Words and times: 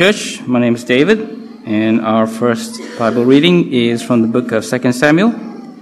Church, 0.00 0.40
my 0.46 0.60
name 0.60 0.76
is 0.76 0.84
David, 0.84 1.18
and 1.66 2.00
our 2.02 2.28
first 2.28 2.80
Bible 3.00 3.24
reading 3.24 3.72
is 3.72 4.00
from 4.00 4.22
the 4.22 4.28
book 4.28 4.52
of 4.52 4.64
2 4.64 4.92
Samuel, 4.92 5.32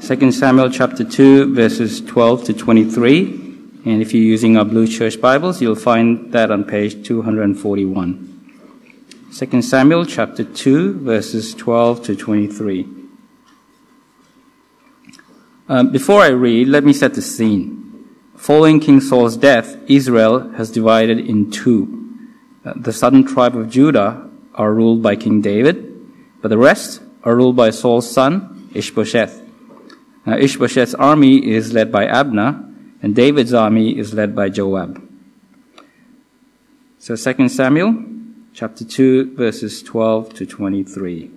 2 0.01 0.33
Samuel 0.33 0.71
chapter 0.71 1.05
2, 1.05 1.55
verses 1.55 2.01
12 2.01 2.45
to 2.45 2.55
23. 2.55 3.25
And 3.85 4.01
if 4.01 4.15
you're 4.15 4.23
using 4.23 4.57
our 4.57 4.65
Blue 4.65 4.87
Church 4.87 5.21
Bibles, 5.21 5.61
you'll 5.61 5.75
find 5.75 6.33
that 6.33 6.51
on 6.51 6.65
page 6.65 7.07
241. 7.07 8.55
2 9.37 9.61
Samuel 9.61 10.07
chapter 10.07 10.45
2, 10.45 11.01
verses 11.01 11.53
12 11.53 12.05
to 12.05 12.17
23. 12.17 12.89
Um, 15.69 15.93
before 15.93 16.23
I 16.23 16.29
read, 16.29 16.69
let 16.69 16.85
me 16.85 16.95
set 16.95 17.13
the 17.13 17.21
scene. 17.21 18.09
Following 18.35 18.81
King 18.81 19.03
Saul's 19.03 19.37
death, 19.37 19.77
Israel 19.91 20.53
has 20.53 20.71
divided 20.71 21.19
in 21.19 21.51
two 21.51 21.96
the 22.75 22.93
southern 22.93 23.25
tribe 23.25 23.57
of 23.57 23.71
Judah 23.71 24.29
are 24.55 24.75
ruled 24.75 25.03
by 25.03 25.15
King 25.17 25.41
David, 25.41 25.93
but 26.43 26.49
the 26.49 26.59
rest 26.59 27.03
are 27.23 27.37
ruled 27.37 27.57
by 27.57 27.71
Saul's 27.71 28.11
son, 28.11 28.71
Ishbosheth. 28.75 29.43
Now, 30.25 30.37
Ishbosheth's 30.37 30.95
army 30.95 31.47
is 31.47 31.73
led 31.73 31.93
by 31.93 32.07
Abner, 32.07 32.65
and 33.03 33.15
David's 33.15 33.55
army 33.55 33.97
is 33.97 34.15
led 34.15 34.35
by 34.35 34.49
Joab. 34.49 35.03
So 36.99 37.15
2 37.15 37.49
Samuel 37.49 38.05
chapter 38.53 38.85
2 38.85 39.37
verses 39.37 39.83
12 39.83 40.35
to 40.35 40.47
23. 40.47 41.31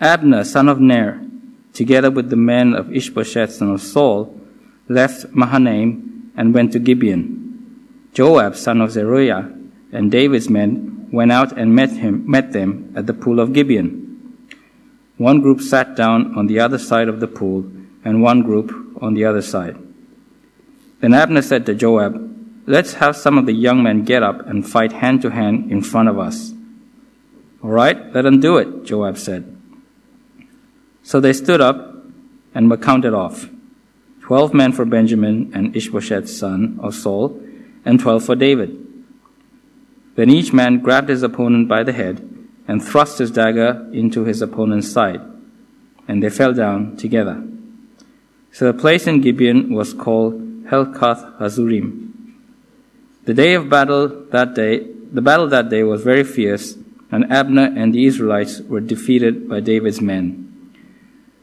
Abner, 0.00 0.44
son 0.44 0.68
of 0.68 0.80
Ner, 0.80 1.26
together 1.72 2.10
with 2.10 2.30
the 2.30 2.36
men 2.36 2.74
of 2.74 2.94
Ishbosheth, 2.94 3.54
son 3.54 3.72
of 3.72 3.80
Saul, 3.80 4.38
left 4.88 5.26
Mahanaim 5.34 6.30
and 6.36 6.54
went 6.54 6.72
to 6.72 6.78
Gibeon. 6.78 7.39
Joab, 8.12 8.56
son 8.56 8.80
of 8.80 8.90
Zeruiah, 8.90 9.52
and 9.92 10.10
David's 10.10 10.48
men 10.48 11.08
went 11.12 11.32
out 11.32 11.56
and 11.56 11.74
met 11.74 11.90
him, 11.90 12.30
met 12.30 12.52
them 12.52 12.92
at 12.96 13.06
the 13.06 13.14
pool 13.14 13.40
of 13.40 13.52
Gibeon. 13.52 14.38
One 15.16 15.40
group 15.40 15.60
sat 15.60 15.96
down 15.96 16.36
on 16.36 16.46
the 16.46 16.60
other 16.60 16.78
side 16.78 17.08
of 17.08 17.20
the 17.20 17.26
pool, 17.26 17.70
and 18.04 18.22
one 18.22 18.42
group 18.42 18.72
on 19.02 19.14
the 19.14 19.24
other 19.24 19.42
side. 19.42 19.76
Then 21.00 21.14
Abner 21.14 21.42
said 21.42 21.66
to 21.66 21.74
Joab, 21.74 22.26
Let's 22.66 22.94
have 22.94 23.16
some 23.16 23.38
of 23.38 23.46
the 23.46 23.52
young 23.52 23.82
men 23.82 24.04
get 24.04 24.22
up 24.22 24.46
and 24.46 24.68
fight 24.68 24.92
hand 24.92 25.22
to 25.22 25.30
hand 25.30 25.70
in 25.72 25.82
front 25.82 26.08
of 26.08 26.18
us. 26.18 26.52
All 27.62 27.70
right, 27.70 28.12
let 28.14 28.22
them 28.22 28.40
do 28.40 28.58
it, 28.58 28.84
Joab 28.84 29.18
said. 29.18 29.56
So 31.02 31.20
they 31.20 31.32
stood 31.32 31.60
up 31.60 31.96
and 32.54 32.70
were 32.70 32.76
counted 32.76 33.14
off. 33.14 33.48
Twelve 34.22 34.54
men 34.54 34.72
for 34.72 34.84
Benjamin 34.84 35.50
and 35.54 35.74
Ishbosheth's 35.74 36.36
son 36.36 36.78
of 36.82 36.94
Saul, 36.94 37.40
and 37.84 37.98
twelve 37.98 38.24
for 38.24 38.36
David. 38.36 38.76
Then 40.16 40.30
each 40.30 40.52
man 40.52 40.80
grabbed 40.80 41.08
his 41.08 41.22
opponent 41.22 41.68
by 41.68 41.82
the 41.82 41.92
head 41.92 42.26
and 42.68 42.82
thrust 42.82 43.18
his 43.18 43.30
dagger 43.30 43.88
into 43.92 44.24
his 44.24 44.42
opponent's 44.42 44.90
side, 44.90 45.20
and 46.06 46.22
they 46.22 46.30
fell 46.30 46.52
down 46.52 46.96
together. 46.96 47.42
So 48.52 48.70
the 48.70 48.78
place 48.78 49.06
in 49.06 49.20
Gibeon 49.20 49.72
was 49.72 49.94
called 49.94 50.34
Helkath 50.64 51.38
Hazurim. 51.38 52.12
The 53.24 53.34
day 53.34 53.54
of 53.54 53.68
battle 53.68 54.08
that 54.30 54.54
day, 54.54 54.86
the 55.12 55.22
battle 55.22 55.48
that 55.48 55.68
day 55.68 55.82
was 55.82 56.02
very 56.02 56.24
fierce, 56.24 56.76
and 57.10 57.30
Abner 57.32 57.72
and 57.76 57.92
the 57.92 58.06
Israelites 58.06 58.60
were 58.60 58.80
defeated 58.80 59.48
by 59.48 59.60
David's 59.60 60.00
men. 60.00 60.46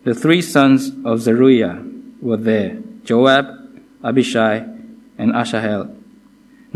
The 0.03 0.15
three 0.15 0.41
sons 0.41 0.91
of 1.03 1.21
Zeruiah 1.21 1.83
were 2.21 2.37
there 2.37 2.77
Joab, 3.03 3.47
Abishai, 4.03 4.65
and 5.17 5.33
Asahel. 5.33 5.96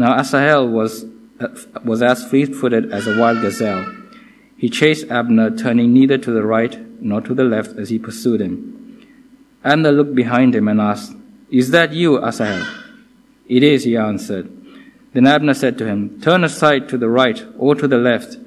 Now 0.02 0.18
Asahel 0.18 0.68
was, 0.68 1.06
was 1.86 2.02
as 2.02 2.26
fleet 2.26 2.56
footed 2.56 2.92
as 2.92 3.06
a 3.06 3.20
wild 3.20 3.40
gazelle. 3.40 3.86
He 4.58 4.68
chased 4.68 5.12
Abner, 5.12 5.56
turning 5.56 5.94
neither 5.94 6.18
to 6.18 6.32
the 6.32 6.42
right 6.42 6.76
nor 7.00 7.22
to 7.22 7.36
the 7.36 7.44
left 7.44 7.78
as 7.78 7.90
he 7.90 8.00
pursued 8.00 8.42
him. 8.42 9.06
Abner 9.64 9.92
looked 9.92 10.16
behind 10.16 10.56
him 10.56 10.68
and 10.68 10.82
asked, 10.82 11.14
Is 11.52 11.70
that 11.70 11.94
you, 11.94 12.18
Asahel? 12.18 12.66
It 13.48 13.62
is, 13.62 13.84
he 13.84 13.96
answered. 13.96 14.50
Then 15.14 15.28
Abner 15.28 15.54
said 15.54 15.78
to 15.78 15.86
him, 15.86 16.20
Turn 16.20 16.44
aside 16.44 16.90
to 16.90 16.98
the 16.98 17.10
right 17.10 17.40
or 17.60 17.76
to 17.76 17.88
the 17.88 18.00
left. 18.00 18.38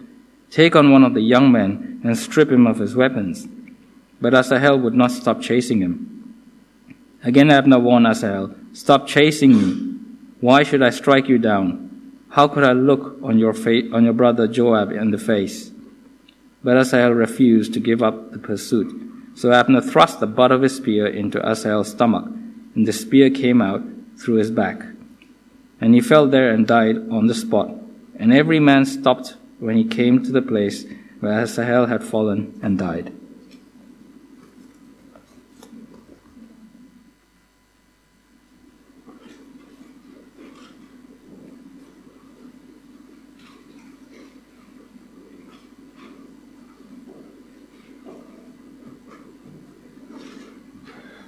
Take 0.51 0.75
on 0.75 0.91
one 0.91 1.05
of 1.05 1.15
the 1.15 1.23
young 1.23 1.53
men 1.53 2.01
and 2.03 2.19
strip 2.19 2.51
him 2.51 2.67
of 2.67 2.81
his 2.81 2.97
weapons. 2.97 3.47
But 4.21 4.35
Asahel 4.35 4.81
would 4.81 4.95
not 4.95 5.13
stop 5.13 5.41
chasing 5.41 5.83
him. 5.83 6.35
Again 7.23 7.53
Abner 7.53 7.79
warned 7.79 8.09
Asahel, 8.09 8.57
Stop 8.73 9.07
chasing 9.07 9.53
me. 9.53 9.94
Why 10.45 10.63
should 10.63 10.83
I 10.83 10.91
strike 10.91 11.27
you 11.31 11.39
down? 11.39 12.21
How 12.29 12.49
could 12.49 12.65
I 12.65 12.73
look 12.73 13.17
on 13.23 13.39
your, 13.39 13.55
fa- 13.55 13.91
on 13.95 14.05
your 14.05 14.13
brother 14.13 14.47
Joab 14.47 14.93
in 14.93 15.11
the 15.11 15.17
face? 15.17 15.71
But 16.63 16.77
Asahel 16.77 17.17
refused 17.17 17.73
to 17.73 17.81
give 17.81 18.03
up 18.03 18.31
the 18.31 18.39
pursuit. 18.39 18.93
So 19.37 19.53
Abner 19.53 19.81
thrust 19.81 20.21
the 20.21 20.27
butt 20.27 20.53
of 20.53 20.61
his 20.61 20.77
spear 20.77 21.07
into 21.07 21.41
Asahel's 21.41 21.93
stomach, 21.93 22.27
and 22.75 22.87
the 22.87 22.93
spear 22.93 23.31
came 23.31 23.63
out 23.63 23.81
through 24.19 24.35
his 24.35 24.51
back. 24.51 24.83
And 25.81 25.95
he 25.95 26.03
fell 26.03 26.29
there 26.29 26.51
and 26.51 26.67
died 26.67 26.99
on 27.11 27.27
the 27.27 27.35
spot. 27.35 27.71
And 28.17 28.31
every 28.31 28.61
man 28.61 28.85
stopped 28.85 29.37
when 29.61 29.79
he 29.79 29.85
came 29.85 30.23
to 30.25 30.31
the 30.31 30.43
place 30.43 30.85
where 31.21 31.41
Asahel 31.41 31.87
had 31.87 32.05
fallen 32.05 32.61
and 32.63 32.79
died. 32.79 33.15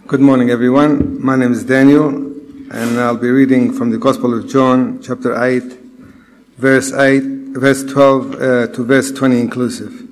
Good 0.06 0.20
morning, 0.20 0.50
everyone. 0.50 1.20
My 1.20 1.34
name 1.34 1.50
is 1.50 1.64
Daniel, 1.64 2.10
and 2.10 3.00
I'll 3.00 3.16
be 3.16 3.28
reading 3.28 3.72
from 3.72 3.90
the 3.90 3.98
Gospel 3.98 4.38
of 4.38 4.48
John, 4.48 5.02
chapter 5.02 5.34
8, 5.34 5.64
verse 6.58 6.92
8, 6.92 7.22
verse 7.24 7.82
12 7.82 8.34
uh, 8.34 8.66
to 8.68 8.84
verse 8.84 9.10
20 9.10 9.40
inclusive. 9.40 10.08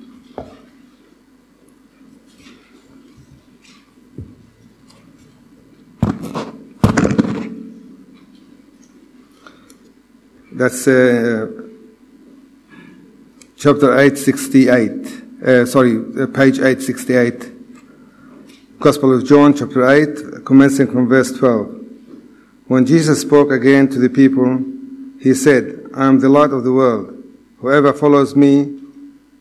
That's 10.51 10.85
uh, 10.89 11.47
chapter 13.55 13.97
868. 13.97 15.41
Uh, 15.41 15.65
sorry, 15.65 15.95
uh, 16.21 16.27
page 16.27 16.59
868. 16.59 17.54
Gospel 18.79 19.15
of 19.15 19.25
John, 19.25 19.53
chapter 19.53 19.87
8, 19.87 20.43
commencing 20.43 20.91
from 20.91 21.07
verse 21.07 21.31
12. 21.31 21.81
When 22.67 22.85
Jesus 22.85 23.21
spoke 23.21 23.49
again 23.49 23.87
to 23.89 23.99
the 23.99 24.09
people, 24.09 24.63
he 25.19 25.33
said, 25.33 25.89
I 25.95 26.05
am 26.07 26.19
the 26.19 26.27
light 26.27 26.51
of 26.51 26.65
the 26.65 26.73
world. 26.73 27.23
Whoever 27.59 27.93
follows 27.93 28.35
me 28.35 28.77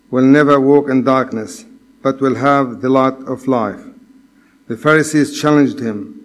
will 0.08 0.24
never 0.24 0.60
walk 0.60 0.88
in 0.88 1.02
darkness, 1.02 1.64
but 2.00 2.20
will 2.20 2.36
have 2.36 2.80
the 2.80 2.88
light 2.88 3.18
of 3.26 3.48
life. 3.48 3.80
The 4.68 4.76
Pharisees 4.76 5.38
challenged 5.38 5.80
him. 5.80 6.20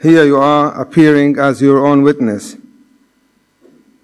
Here 0.00 0.24
you 0.24 0.36
are 0.36 0.78
appearing 0.78 1.38
as 1.38 1.62
your 1.62 1.84
own 1.84 2.02
witness. 2.02 2.56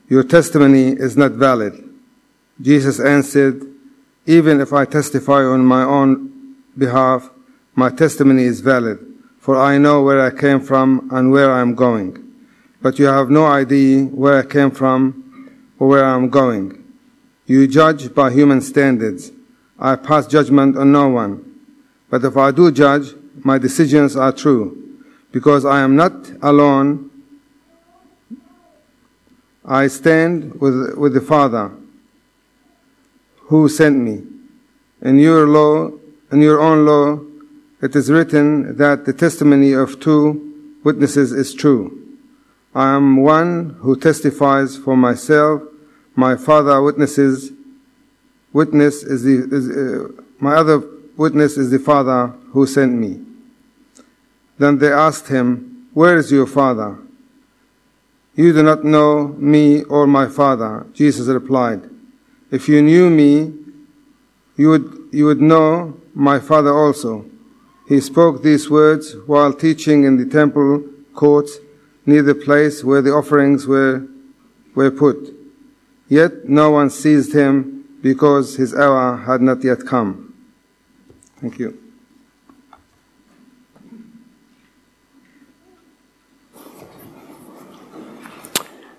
Your 0.08 0.24
testimony 0.24 0.92
is 0.92 1.14
not 1.16 1.32
valid. 1.32 1.74
Jesus 2.60 2.98
answered, 2.98 3.62
Even 4.24 4.62
if 4.62 4.72
I 4.72 4.86
testify 4.86 5.44
on 5.44 5.66
my 5.66 5.84
own 5.84 6.56
behalf, 6.76 7.28
my 7.74 7.90
testimony 7.90 8.44
is 8.44 8.60
valid, 8.60 8.98
for 9.38 9.56
I 9.56 9.78
know 9.78 10.02
where 10.02 10.20
I 10.20 10.30
came 10.30 10.60
from 10.60 11.08
and 11.12 11.30
where 11.30 11.52
I 11.52 11.60
am 11.60 11.74
going. 11.74 12.20
But 12.80 12.98
you 12.98 13.06
have 13.06 13.30
no 13.30 13.46
idea 13.46 14.04
where 14.04 14.38
I 14.38 14.44
came 14.44 14.70
from 14.70 15.50
or 15.78 15.88
where 15.88 16.04
I 16.04 16.14
am 16.14 16.28
going. 16.28 16.84
You 17.46 17.66
judge 17.66 18.14
by 18.14 18.30
human 18.30 18.60
standards. 18.60 19.32
I 19.78 19.96
pass 19.96 20.26
judgment 20.26 20.76
on 20.76 20.92
no 20.92 21.08
one. 21.08 21.44
But 22.10 22.24
if 22.24 22.36
I 22.36 22.50
do 22.52 22.70
judge, 22.70 23.14
my 23.42 23.58
decisions 23.58 24.16
are 24.16 24.32
true, 24.32 25.00
because 25.32 25.64
I 25.64 25.80
am 25.80 25.96
not 25.96 26.12
alone. 26.42 27.10
I 29.64 29.88
stand 29.88 30.60
with, 30.60 30.94
with 30.96 31.14
the 31.14 31.20
Father 31.20 31.72
who 33.46 33.68
sent 33.68 33.96
me. 33.96 34.22
In 35.02 35.18
your 35.18 35.46
law, 35.46 35.90
in 36.30 36.40
your 36.40 36.60
own 36.60 36.86
law, 36.86 37.20
it 37.84 37.94
is 37.94 38.10
written 38.10 38.76
that 38.78 39.04
the 39.04 39.12
testimony 39.12 39.72
of 39.72 40.00
two 40.00 40.78
witnesses 40.82 41.32
is 41.32 41.52
true. 41.52 41.82
I 42.74 42.94
am 42.96 43.18
one 43.18 43.76
who 43.80 43.94
testifies 43.94 44.78
for 44.78 44.96
myself. 44.96 45.62
My 46.16 46.34
father 46.34 46.80
witnesses. 46.80 47.52
Witness 48.54 49.02
is 49.02 49.24
the 49.24 49.36
is, 49.56 49.68
uh, 49.68 50.22
my 50.38 50.54
other 50.54 50.82
witness 51.18 51.58
is 51.58 51.70
the 51.70 51.78
father 51.78 52.28
who 52.52 52.66
sent 52.66 52.92
me. 52.94 53.20
Then 54.56 54.78
they 54.78 54.90
asked 54.90 55.28
him, 55.28 55.88
"Where 55.92 56.16
is 56.16 56.32
your 56.32 56.46
father?" 56.46 56.96
You 58.34 58.52
do 58.52 58.62
not 58.62 58.82
know 58.82 59.28
me 59.38 59.84
or 59.84 60.06
my 60.06 60.26
father. 60.28 60.86
Jesus 60.92 61.26
replied, 61.28 61.82
If 62.50 62.68
you 62.68 62.80
knew 62.82 63.10
me, 63.10 63.52
you 64.56 64.70
would, 64.70 65.08
you 65.12 65.26
would 65.26 65.40
know 65.40 66.00
my 66.14 66.40
Father 66.40 66.72
also. 66.72 67.26
He 67.86 68.00
spoke 68.00 68.42
these 68.42 68.70
words 68.70 69.14
while 69.26 69.52
teaching 69.52 70.04
in 70.04 70.16
the 70.16 70.24
temple 70.24 70.84
courts 71.14 71.58
near 72.06 72.22
the 72.22 72.34
place 72.34 72.82
where 72.82 73.02
the 73.02 73.10
offerings 73.10 73.66
were, 73.66 74.06
were 74.74 74.90
put. 74.90 75.34
Yet 76.08 76.48
no 76.48 76.70
one 76.70 76.90
seized 76.90 77.34
him 77.34 77.84
because 78.02 78.56
his 78.56 78.74
hour 78.74 79.16
had 79.16 79.40
not 79.40 79.62
yet 79.64 79.86
come. 79.86 80.34
Thank 81.40 81.58
you. 81.58 81.78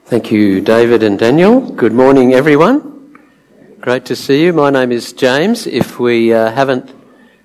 Thank 0.05 0.31
you, 0.31 0.61
David 0.61 1.01
and 1.01 1.17
Daniel. 1.17 1.61
Good 1.61 1.93
morning, 1.93 2.35
everyone. 2.35 3.17
Great 3.81 4.05
to 4.05 4.15
see 4.15 4.43
you. 4.43 4.53
My 4.53 4.69
name 4.69 4.91
is 4.91 5.13
James. 5.13 5.65
If 5.65 5.99
we 5.99 6.31
uh, 6.31 6.51
haven't 6.51 6.93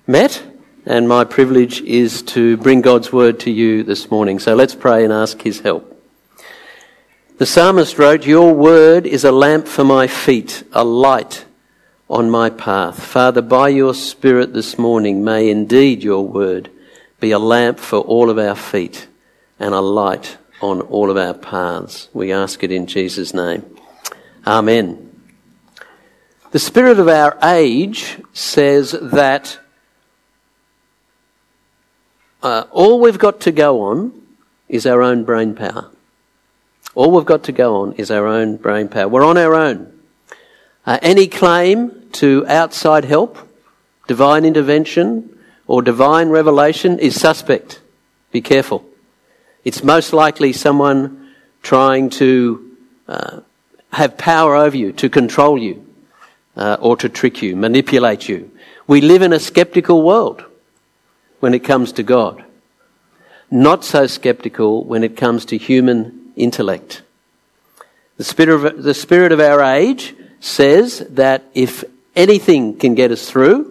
met, 0.05 0.50
and 0.91 1.07
my 1.07 1.23
privilege 1.23 1.79
is 1.83 2.21
to 2.21 2.57
bring 2.57 2.81
God's 2.81 3.13
word 3.13 3.39
to 3.39 3.49
you 3.49 3.81
this 3.81 4.11
morning. 4.11 4.39
So 4.39 4.55
let's 4.55 4.75
pray 4.75 5.05
and 5.05 5.13
ask 5.13 5.41
his 5.41 5.61
help. 5.61 5.87
The 7.37 7.45
psalmist 7.45 7.97
wrote, 7.97 8.25
Your 8.25 8.53
word 8.53 9.07
is 9.07 9.23
a 9.23 9.31
lamp 9.31 9.69
for 9.69 9.85
my 9.85 10.07
feet, 10.07 10.65
a 10.73 10.83
light 10.83 11.45
on 12.09 12.29
my 12.29 12.49
path. 12.49 13.01
Father, 13.01 13.41
by 13.41 13.69
your 13.69 13.93
Spirit 13.93 14.51
this 14.51 14.77
morning, 14.77 15.23
may 15.23 15.49
indeed 15.49 16.03
your 16.03 16.27
word 16.27 16.69
be 17.21 17.31
a 17.31 17.39
lamp 17.39 17.79
for 17.79 17.99
all 17.99 18.29
of 18.29 18.37
our 18.37 18.57
feet 18.57 19.07
and 19.59 19.73
a 19.73 19.79
light 19.79 20.35
on 20.59 20.81
all 20.81 21.09
of 21.09 21.15
our 21.15 21.33
paths. 21.33 22.09
We 22.11 22.33
ask 22.33 22.65
it 22.65 22.71
in 22.73 22.85
Jesus' 22.85 23.33
name. 23.33 23.77
Amen. 24.45 25.07
The 26.51 26.59
spirit 26.59 26.99
of 26.99 27.07
our 27.07 27.37
age 27.41 28.17
says 28.33 28.91
that 28.91 29.57
uh, 32.41 32.65
all 32.71 32.99
we've 32.99 33.19
got 33.19 33.41
to 33.41 33.51
go 33.51 33.81
on 33.81 34.13
is 34.67 34.85
our 34.85 35.01
own 35.01 35.23
brain 35.23 35.55
power. 35.55 35.89
All 36.95 37.11
we've 37.11 37.25
got 37.25 37.43
to 37.43 37.51
go 37.51 37.77
on 37.81 37.93
is 37.93 38.11
our 38.11 38.27
own 38.27 38.57
brain 38.57 38.87
power. 38.87 39.07
We're 39.07 39.25
on 39.25 39.37
our 39.37 39.55
own. 39.55 39.99
Uh, 40.85 40.97
any 41.01 41.27
claim 41.27 42.09
to 42.13 42.45
outside 42.47 43.05
help, 43.05 43.37
divine 44.07 44.45
intervention, 44.45 45.37
or 45.67 45.81
divine 45.81 46.29
revelation 46.29 46.99
is 46.99 47.19
suspect. 47.19 47.79
Be 48.31 48.41
careful. 48.41 48.83
It's 49.63 49.83
most 49.83 50.11
likely 50.11 50.53
someone 50.53 51.33
trying 51.61 52.09
to 52.09 52.77
uh, 53.07 53.39
have 53.93 54.17
power 54.17 54.55
over 54.55 54.75
you, 54.75 54.91
to 54.93 55.09
control 55.09 55.57
you, 55.57 55.85
uh, 56.57 56.77
or 56.79 56.97
to 56.97 57.07
trick 57.07 57.41
you, 57.41 57.55
manipulate 57.55 58.27
you. 58.27 58.51
We 58.87 59.01
live 59.01 59.21
in 59.21 59.31
a 59.31 59.39
skeptical 59.39 60.01
world 60.01 60.43
when 61.41 61.53
it 61.53 61.59
comes 61.65 61.91
to 61.93 62.03
God. 62.03 62.43
Not 63.51 63.83
so 63.83 64.07
skeptical 64.07 64.85
when 64.85 65.03
it 65.03 65.17
comes 65.17 65.43
to 65.45 65.57
human 65.57 66.31
intellect. 66.37 67.01
The 68.15 68.23
spirit 68.23 68.65
of, 68.65 68.83
the 68.83 68.93
spirit 68.93 69.33
of 69.33 69.41
our 69.41 69.61
age 69.61 70.15
says 70.39 70.99
that 71.09 71.43
if 71.53 71.83
anything 72.15 72.77
can 72.77 72.95
get 72.95 73.11
us 73.11 73.29
through, 73.29 73.67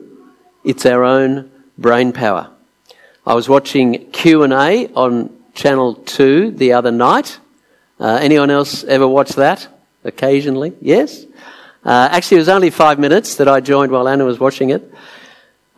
it's 0.64 0.84
our 0.84 1.04
own 1.04 1.50
brain 1.78 2.12
power. 2.12 2.50
I 3.26 3.34
was 3.34 3.48
watching 3.48 4.10
Q&A 4.10 4.88
on 4.88 5.34
Channel 5.54 5.94
2 5.94 6.50
the 6.52 6.72
other 6.72 6.90
night. 6.90 7.38
Uh, 7.98 8.18
anyone 8.20 8.50
else 8.50 8.82
ever 8.84 9.06
watch 9.06 9.30
that? 9.30 9.68
Occasionally? 10.04 10.72
Yes? 10.80 11.24
Uh, 11.84 12.08
actually, 12.10 12.38
it 12.38 12.40
was 12.40 12.48
only 12.48 12.70
five 12.70 12.98
minutes 12.98 13.36
that 13.36 13.48
I 13.48 13.60
joined 13.60 13.92
while 13.92 14.08
Anna 14.08 14.24
was 14.24 14.38
watching 14.38 14.70
it. 14.70 14.92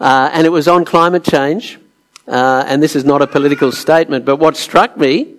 Uh, 0.00 0.30
and 0.32 0.46
it 0.46 0.50
was 0.50 0.66
on 0.66 0.84
climate 0.84 1.24
change. 1.24 1.78
Uh, 2.26 2.64
and 2.66 2.82
this 2.82 2.94
is 2.94 3.04
not 3.04 3.22
a 3.22 3.26
political 3.26 3.72
statement, 3.72 4.24
but 4.24 4.36
what 4.36 4.56
struck 4.56 4.96
me 4.96 5.34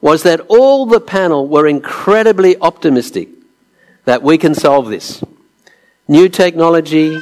was 0.00 0.22
that 0.22 0.40
all 0.48 0.86
the 0.86 1.00
panel 1.00 1.46
were 1.46 1.66
incredibly 1.66 2.56
optimistic 2.58 3.28
that 4.04 4.22
we 4.22 4.38
can 4.38 4.54
solve 4.54 4.88
this. 4.88 5.22
New 6.06 6.28
technology, 6.28 7.18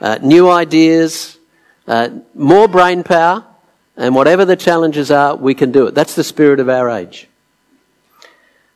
uh, 0.00 0.18
new 0.22 0.50
ideas, 0.50 1.38
uh, 1.86 2.08
more 2.34 2.68
brain 2.68 3.02
power, 3.02 3.44
and 3.96 4.14
whatever 4.14 4.44
the 4.44 4.56
challenges 4.56 5.10
are, 5.10 5.36
we 5.36 5.54
can 5.54 5.72
do 5.72 5.86
it. 5.86 5.94
That's 5.94 6.14
the 6.14 6.24
spirit 6.24 6.60
of 6.60 6.68
our 6.68 6.90
age. 6.90 7.28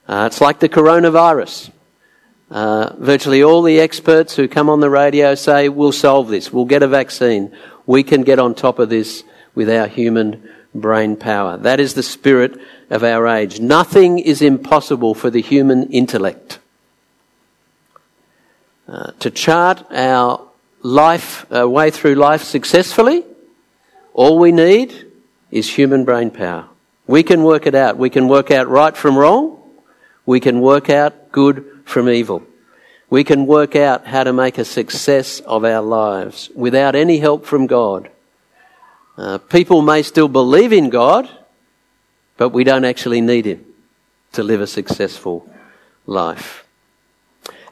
Uh, 0.07 0.29
it's 0.31 0.41
like 0.41 0.59
the 0.59 0.69
coronavirus. 0.69 1.71
Uh, 2.51 2.95
virtually 2.97 3.43
all 3.43 3.63
the 3.63 3.79
experts 3.79 4.35
who 4.35 4.49
come 4.49 4.71
on 4.71 4.81
the 4.81 4.89
radio 4.89 5.35
say, 5.35 5.69
we'll 5.69 5.93
solve 5.93 6.29
this, 6.29 6.51
we'll 6.51 6.65
get 6.65 6.83
a 6.83 6.89
vaccine, 6.89 7.55
we 7.85 8.03
can 8.03 8.23
get 8.23 8.39
on 8.39 8.55
top 8.55 8.79
of 8.79 8.89
this 8.89 9.23
with 9.59 9.69
our 9.69 9.89
human 9.89 10.49
brain 10.73 11.17
power. 11.17 11.57
That 11.57 11.81
is 11.81 11.95
the 11.95 12.03
spirit 12.05 12.61
of 12.91 13.03
our 13.03 13.27
age. 13.27 13.59
Nothing 13.59 14.21
is 14.21 14.41
impossible 14.41 15.15
for 15.15 15.31
the 15.31 15.43
human 15.43 15.91
intellect. 15.91 16.61
Uh, 18.87 19.11
to 19.19 19.33
chart 19.33 19.85
our 19.91 20.49
life, 20.83 21.45
uh, 21.53 21.69
way 21.69 21.91
through 21.91 22.15
life 22.15 22.45
successfully, 22.45 23.25
all 24.15 24.39
we 24.39 24.53
need 24.53 25.11
is 25.51 25.69
human 25.69 26.05
brain 26.05 26.31
power. 26.31 26.69
We 27.09 27.25
can 27.25 27.43
work 27.43 27.67
it 27.67 27.75
out. 27.75 27.99
We 27.99 28.11
can 28.11 28.29
work 28.29 28.53
out 28.53 28.69
right 28.69 28.97
from 28.97 29.19
wrong. 29.19 29.61
We 30.25 30.39
can 30.39 30.61
work 30.61 30.89
out 30.89 31.33
good 31.33 31.83
from 31.85 32.09
evil. 32.09 32.45
We 33.11 33.25
can 33.25 33.47
work 33.47 33.75
out 33.75 34.07
how 34.07 34.23
to 34.23 34.33
make 34.33 34.57
a 34.57 34.65
success 34.65 35.41
of 35.41 35.65
our 35.65 35.83
lives 35.83 36.49
without 36.55 36.95
any 36.95 37.19
help 37.19 37.45
from 37.45 37.67
God. 37.67 38.09
Uh, 39.19 39.37
people 39.37 39.83
may 39.83 40.01
still 40.01 40.29
believe 40.29 40.73
in 40.73 40.91
God, 40.91 41.29
but 42.37 42.51
we 42.51 42.63
don't 42.63 42.85
actually 42.85 43.21
need 43.21 43.47
Him 43.47 43.65
to 44.31 44.45
live 44.45 44.61
a 44.61 44.67
successful 44.67 45.53
life. 46.07 46.65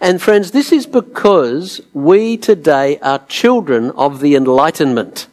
And 0.01 0.21
friends, 0.21 0.51
this 0.51 0.73
is 0.73 0.87
because 0.87 1.81
we 1.93 2.37
today 2.37 2.99
are 2.99 3.25
children 3.29 3.93
of 3.93 4.19
the 4.19 4.35
Enlightenment. 4.35 5.29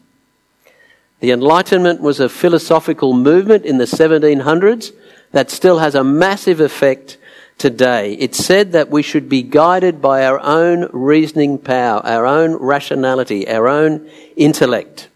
The 1.20 1.32
Enlightenment 1.32 2.00
was 2.00 2.20
a 2.20 2.30
philosophical 2.30 3.14
movement 3.14 3.66
in 3.66 3.80
the 3.80 3.86
1700s 3.86 4.92
that 5.32 5.50
still 5.50 5.80
has 5.80 5.96
a 5.96 6.04
massive 6.04 6.60
effect 6.60 7.18
today. 7.58 8.14
It 8.14 8.36
said 8.36 8.72
that 8.74 8.92
we 8.92 9.02
should 9.02 9.28
be 9.28 9.42
guided 9.42 10.00
by 10.00 10.24
our 10.26 10.40
own 10.40 10.90
reasoning 10.94 11.58
power, 11.58 12.02
our 12.06 12.28
own 12.28 12.54
rationality, 12.54 13.50
our 13.50 13.68
own 13.68 14.08
intellect. 14.36 15.10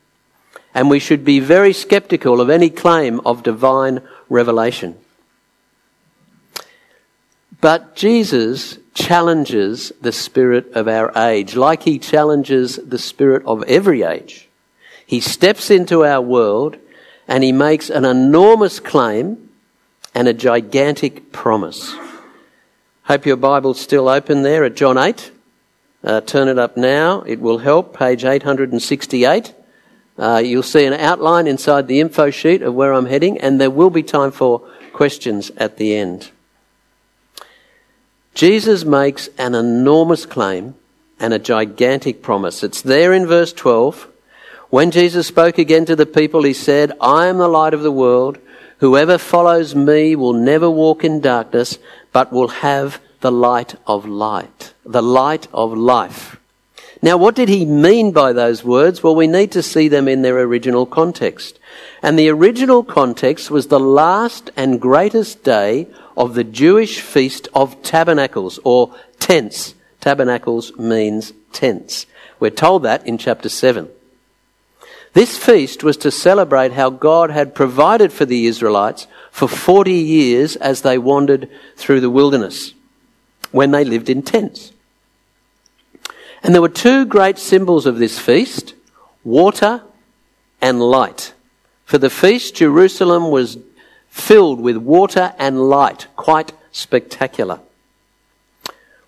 And 0.77 0.91
we 0.91 0.99
should 0.99 1.25
be 1.25 1.39
very 1.39 1.73
skeptical 1.73 2.39
of 2.39 2.51
any 2.51 2.69
claim 2.69 3.19
of 3.25 3.41
divine 3.41 3.99
revelation. 4.29 4.95
But 7.61 7.95
Jesus 7.95 8.77
challenges 8.93 9.91
the 10.01 10.11
spirit 10.11 10.71
of 10.73 10.87
our 10.87 11.11
age, 11.17 11.55
like 11.55 11.81
he 11.81 11.97
challenges 11.97 12.75
the 12.75 12.99
spirit 12.99 13.43
of 13.47 13.63
every 13.63 14.03
age. 14.03 14.49
He 15.03 15.19
steps 15.19 15.71
into 15.71 16.05
our 16.05 16.21
world 16.21 16.77
and 17.27 17.43
he 17.43 17.51
makes 17.51 17.89
an 17.89 18.05
enormous 18.05 18.79
claim 18.79 19.49
and 20.13 20.27
a 20.27 20.33
gigantic 20.33 21.31
promise. 21.31 21.95
Hope 23.05 23.25
your 23.25 23.37
Bible's 23.37 23.81
still 23.81 24.07
open 24.07 24.43
there 24.43 24.63
at 24.63 24.75
John 24.75 24.99
8. 24.99 25.31
Uh, 26.03 26.21
turn 26.21 26.47
it 26.47 26.59
up 26.59 26.77
now. 26.77 27.21
It 27.21 27.39
will 27.41 27.57
help. 27.57 27.97
Page 27.97 28.23
868. 28.23 29.55
Uh, 30.17 30.41
you'll 30.43 30.63
see 30.63 30.85
an 30.85 30.93
outline 30.93 31.47
inside 31.47 31.87
the 31.87 31.99
info 31.99 32.29
sheet 32.29 32.61
of 32.61 32.73
where 32.73 32.93
I'm 32.93 33.05
heading, 33.05 33.37
and 33.39 33.61
there 33.61 33.69
will 33.69 33.89
be 33.89 34.03
time 34.03 34.31
for 34.31 34.67
questions 34.93 35.51
at 35.57 35.77
the 35.77 35.95
end. 35.95 36.31
Jesus 38.33 38.83
makes 38.83 39.29
an 39.37 39.55
enormous 39.55 40.25
claim 40.25 40.75
and 41.19 41.33
a 41.33 41.39
gigantic 41.39 42.21
promise. 42.21 42.63
It's 42.63 42.81
there 42.81 43.13
in 43.13 43.25
verse 43.25 43.53
12. 43.53 44.07
When 44.69 44.91
Jesus 44.91 45.27
spoke 45.27 45.57
again 45.57 45.85
to 45.85 45.95
the 45.95 46.05
people, 46.05 46.43
he 46.43 46.53
said, 46.53 46.91
I 46.99 47.27
am 47.27 47.37
the 47.37 47.47
light 47.47 47.73
of 47.73 47.83
the 47.83 47.91
world. 47.91 48.37
Whoever 48.79 49.17
follows 49.17 49.73
me 49.73 50.15
will 50.15 50.33
never 50.33 50.69
walk 50.69 51.03
in 51.03 51.21
darkness, 51.21 51.79
but 52.11 52.31
will 52.31 52.49
have 52.49 52.99
the 53.21 53.31
light 53.31 53.75
of 53.87 54.05
light, 54.05 54.73
the 54.85 55.01
light 55.01 55.47
of 55.53 55.73
life. 55.73 56.37
Now, 57.01 57.17
what 57.17 57.35
did 57.35 57.49
he 57.49 57.65
mean 57.65 58.11
by 58.11 58.33
those 58.33 58.63
words? 58.63 59.03
Well, 59.03 59.15
we 59.15 59.27
need 59.27 59.51
to 59.51 59.63
see 59.63 59.87
them 59.87 60.07
in 60.07 60.23
their 60.23 60.39
original 60.39 60.85
context. 60.85 61.59
And 62.01 62.17
the 62.17 62.29
original 62.29 62.83
context 62.83 63.51
was 63.51 63.67
the 63.67 63.79
last 63.79 64.49
and 64.55 64.81
greatest 64.81 65.43
day 65.43 65.87
of 66.15 66.33
the 66.33 66.43
Jewish 66.43 67.01
feast 67.01 67.47
of 67.53 67.81
tabernacles 67.83 68.59
or 68.63 68.95
tents. 69.19 69.75
Tabernacles 70.01 70.75
means 70.77 71.33
tents. 71.53 72.07
We're 72.39 72.49
told 72.51 72.83
that 72.83 73.05
in 73.05 73.17
chapter 73.17 73.49
7. 73.49 73.89
This 75.13 75.37
feast 75.37 75.83
was 75.83 75.97
to 75.97 76.11
celebrate 76.11 76.73
how 76.73 76.89
God 76.89 77.31
had 77.31 77.55
provided 77.55 78.11
for 78.11 78.25
the 78.25 78.45
Israelites 78.45 79.07
for 79.31 79.47
40 79.47 79.91
years 79.91 80.55
as 80.57 80.81
they 80.81 80.97
wandered 80.97 81.49
through 81.75 82.01
the 82.01 82.09
wilderness 82.09 82.73
when 83.51 83.71
they 83.71 83.83
lived 83.83 84.09
in 84.09 84.21
tents. 84.21 84.71
And 86.43 86.53
there 86.53 86.61
were 86.61 86.69
two 86.69 87.05
great 87.05 87.37
symbols 87.37 87.85
of 87.85 87.99
this 87.99 88.19
feast 88.19 88.73
water 89.23 89.81
and 90.61 90.81
light. 90.81 91.33
For 91.85 91.97
the 91.97 92.09
feast, 92.09 92.55
Jerusalem 92.55 93.29
was 93.29 93.57
filled 94.09 94.59
with 94.59 94.77
water 94.77 95.33
and 95.37 95.69
light, 95.69 96.07
quite 96.15 96.53
spectacular. 96.71 97.59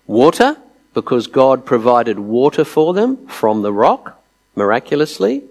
Water, 0.06 0.56
because 0.94 1.26
God 1.26 1.64
provided 1.64 2.18
water 2.18 2.64
for 2.64 2.94
them 2.94 3.26
from 3.26 3.62
the 3.62 3.72
rock, 3.72 4.20
miraculously. 4.54 5.44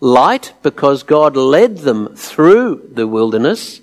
Light, 0.00 0.52
because 0.62 1.02
God 1.02 1.36
led 1.36 1.78
them 1.78 2.14
through 2.16 2.88
the 2.92 3.06
wilderness 3.06 3.80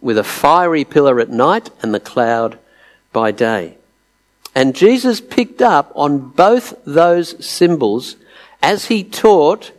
with 0.00 0.16
a 0.16 0.24
fiery 0.24 0.84
pillar 0.84 1.20
at 1.20 1.28
night 1.28 1.70
and 1.82 1.92
the 1.92 2.00
cloud 2.00 2.58
by 3.12 3.30
day. 3.32 3.76
And 4.60 4.76
Jesus 4.76 5.22
picked 5.22 5.62
up 5.62 5.90
on 5.94 6.18
both 6.18 6.74
those 6.84 7.42
symbols 7.42 8.16
as 8.62 8.84
he 8.84 9.02
taught 9.02 9.72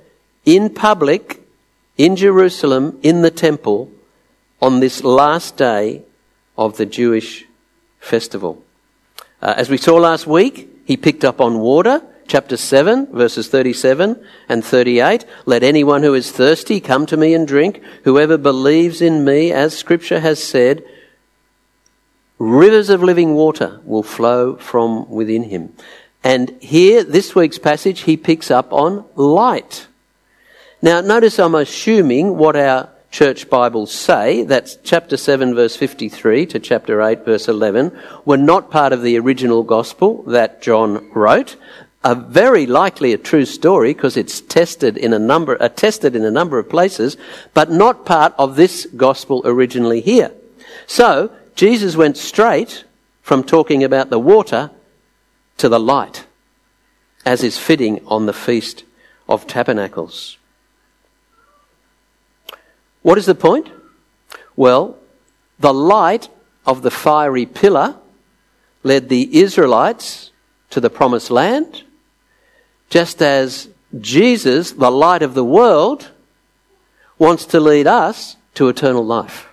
in 0.43 0.73
public 0.73 1.47
in 1.99 2.15
Jerusalem 2.15 2.97
in 3.03 3.21
the 3.21 3.29
temple 3.29 3.91
on 4.59 4.79
this 4.79 5.03
last 5.03 5.55
day 5.55 6.01
of 6.57 6.77
the 6.77 6.87
Jewish 6.87 7.45
festival. 7.99 8.63
Uh, 9.39 9.53
as 9.55 9.69
we 9.69 9.77
saw 9.77 9.97
last 9.97 10.25
week, 10.25 10.67
he 10.87 10.97
picked 10.97 11.23
up 11.23 11.39
on 11.39 11.59
water, 11.59 12.01
chapter 12.25 12.57
7, 12.57 13.05
verses 13.13 13.49
37 13.49 14.19
and 14.49 14.65
38. 14.65 15.25
Let 15.45 15.61
anyone 15.61 16.01
who 16.01 16.15
is 16.15 16.31
thirsty 16.31 16.79
come 16.79 17.05
to 17.05 17.17
me 17.17 17.35
and 17.35 17.47
drink. 17.47 17.83
Whoever 18.03 18.35
believes 18.35 18.99
in 18.99 19.23
me, 19.23 19.51
as 19.51 19.77
scripture 19.77 20.21
has 20.21 20.43
said, 20.43 20.83
rivers 22.41 22.89
of 22.89 23.03
living 23.03 23.35
water 23.35 23.79
will 23.83 24.03
flow 24.03 24.55
from 24.55 25.09
within 25.09 25.43
him. 25.43 25.73
And 26.23 26.49
here, 26.59 27.03
this 27.03 27.35
week's 27.35 27.59
passage, 27.59 28.01
he 28.01 28.17
picks 28.17 28.49
up 28.49 28.73
on 28.73 29.05
light. 29.15 29.87
Now, 30.81 31.01
notice 31.01 31.39
I'm 31.39 31.55
assuming 31.55 32.37
what 32.37 32.55
our 32.55 32.89
church 33.11 33.49
Bibles 33.49 33.91
say, 33.91 34.43
that's 34.43 34.77
chapter 34.83 35.17
7 35.17 35.53
verse 35.53 35.75
53 35.75 36.45
to 36.47 36.59
chapter 36.59 37.01
8 37.01 37.25
verse 37.25 37.47
11, 37.47 37.95
were 38.25 38.37
not 38.37 38.71
part 38.71 38.93
of 38.93 39.03
the 39.03 39.19
original 39.19 39.63
gospel 39.63 40.23
that 40.23 40.61
John 40.61 41.11
wrote. 41.13 41.57
A 42.03 42.15
very 42.15 42.65
likely 42.65 43.13
a 43.13 43.19
true 43.19 43.45
story 43.45 43.93
because 43.93 44.17
it's 44.17 44.41
tested 44.41 44.97
in 44.97 45.13
a 45.13 45.19
number, 45.19 45.61
uh, 45.61 45.65
attested 45.65 46.15
in 46.15 46.25
a 46.25 46.31
number 46.31 46.57
of 46.57 46.69
places, 46.69 47.17
but 47.53 47.69
not 47.69 48.05
part 48.05 48.33
of 48.39 48.55
this 48.55 48.87
gospel 48.97 49.43
originally 49.45 50.01
here. 50.01 50.31
So, 50.87 51.31
Jesus 51.55 51.95
went 51.95 52.17
straight 52.17 52.85
from 53.21 53.43
talking 53.43 53.83
about 53.83 54.09
the 54.09 54.19
water 54.19 54.71
to 55.57 55.69
the 55.69 55.79
light, 55.79 56.25
as 57.25 57.43
is 57.43 57.57
fitting 57.57 58.03
on 58.07 58.25
the 58.25 58.33
Feast 58.33 58.83
of 59.29 59.47
Tabernacles. 59.47 60.37
What 63.01 63.17
is 63.17 63.25
the 63.25 63.35
point? 63.35 63.69
Well, 64.55 64.97
the 65.59 65.73
light 65.73 66.29
of 66.65 66.81
the 66.81 66.91
fiery 66.91 67.45
pillar 67.45 67.95
led 68.83 69.09
the 69.09 69.39
Israelites 69.39 70.31
to 70.71 70.79
the 70.79 70.89
promised 70.89 71.29
land, 71.29 71.83
just 72.89 73.21
as 73.21 73.69
Jesus, 73.99 74.71
the 74.71 74.91
light 74.91 75.21
of 75.21 75.33
the 75.33 75.43
world, 75.43 76.11
wants 77.17 77.45
to 77.47 77.59
lead 77.59 77.87
us 77.87 78.37
to 78.55 78.67
eternal 78.67 79.05
life. 79.05 79.47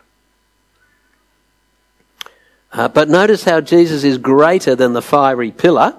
Uh, 2.72 2.88
but 2.88 3.08
notice 3.08 3.44
how 3.44 3.60
Jesus 3.60 4.04
is 4.04 4.18
greater 4.18 4.74
than 4.74 4.92
the 4.92 5.02
fiery 5.02 5.50
pillar. 5.50 5.96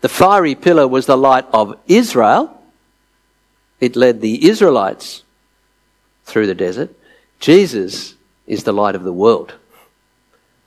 The 0.00 0.08
fiery 0.08 0.54
pillar 0.54 0.86
was 0.86 1.06
the 1.06 1.16
light 1.16 1.46
of 1.52 1.78
Israel. 1.86 2.54
It 3.80 3.96
led 3.96 4.20
the 4.20 4.48
Israelites 4.48 5.22
through 6.24 6.46
the 6.46 6.54
desert. 6.54 6.94
Jesus 7.40 8.14
is 8.46 8.64
the 8.64 8.72
light 8.72 8.94
of 8.94 9.04
the 9.04 9.12
world. 9.12 9.54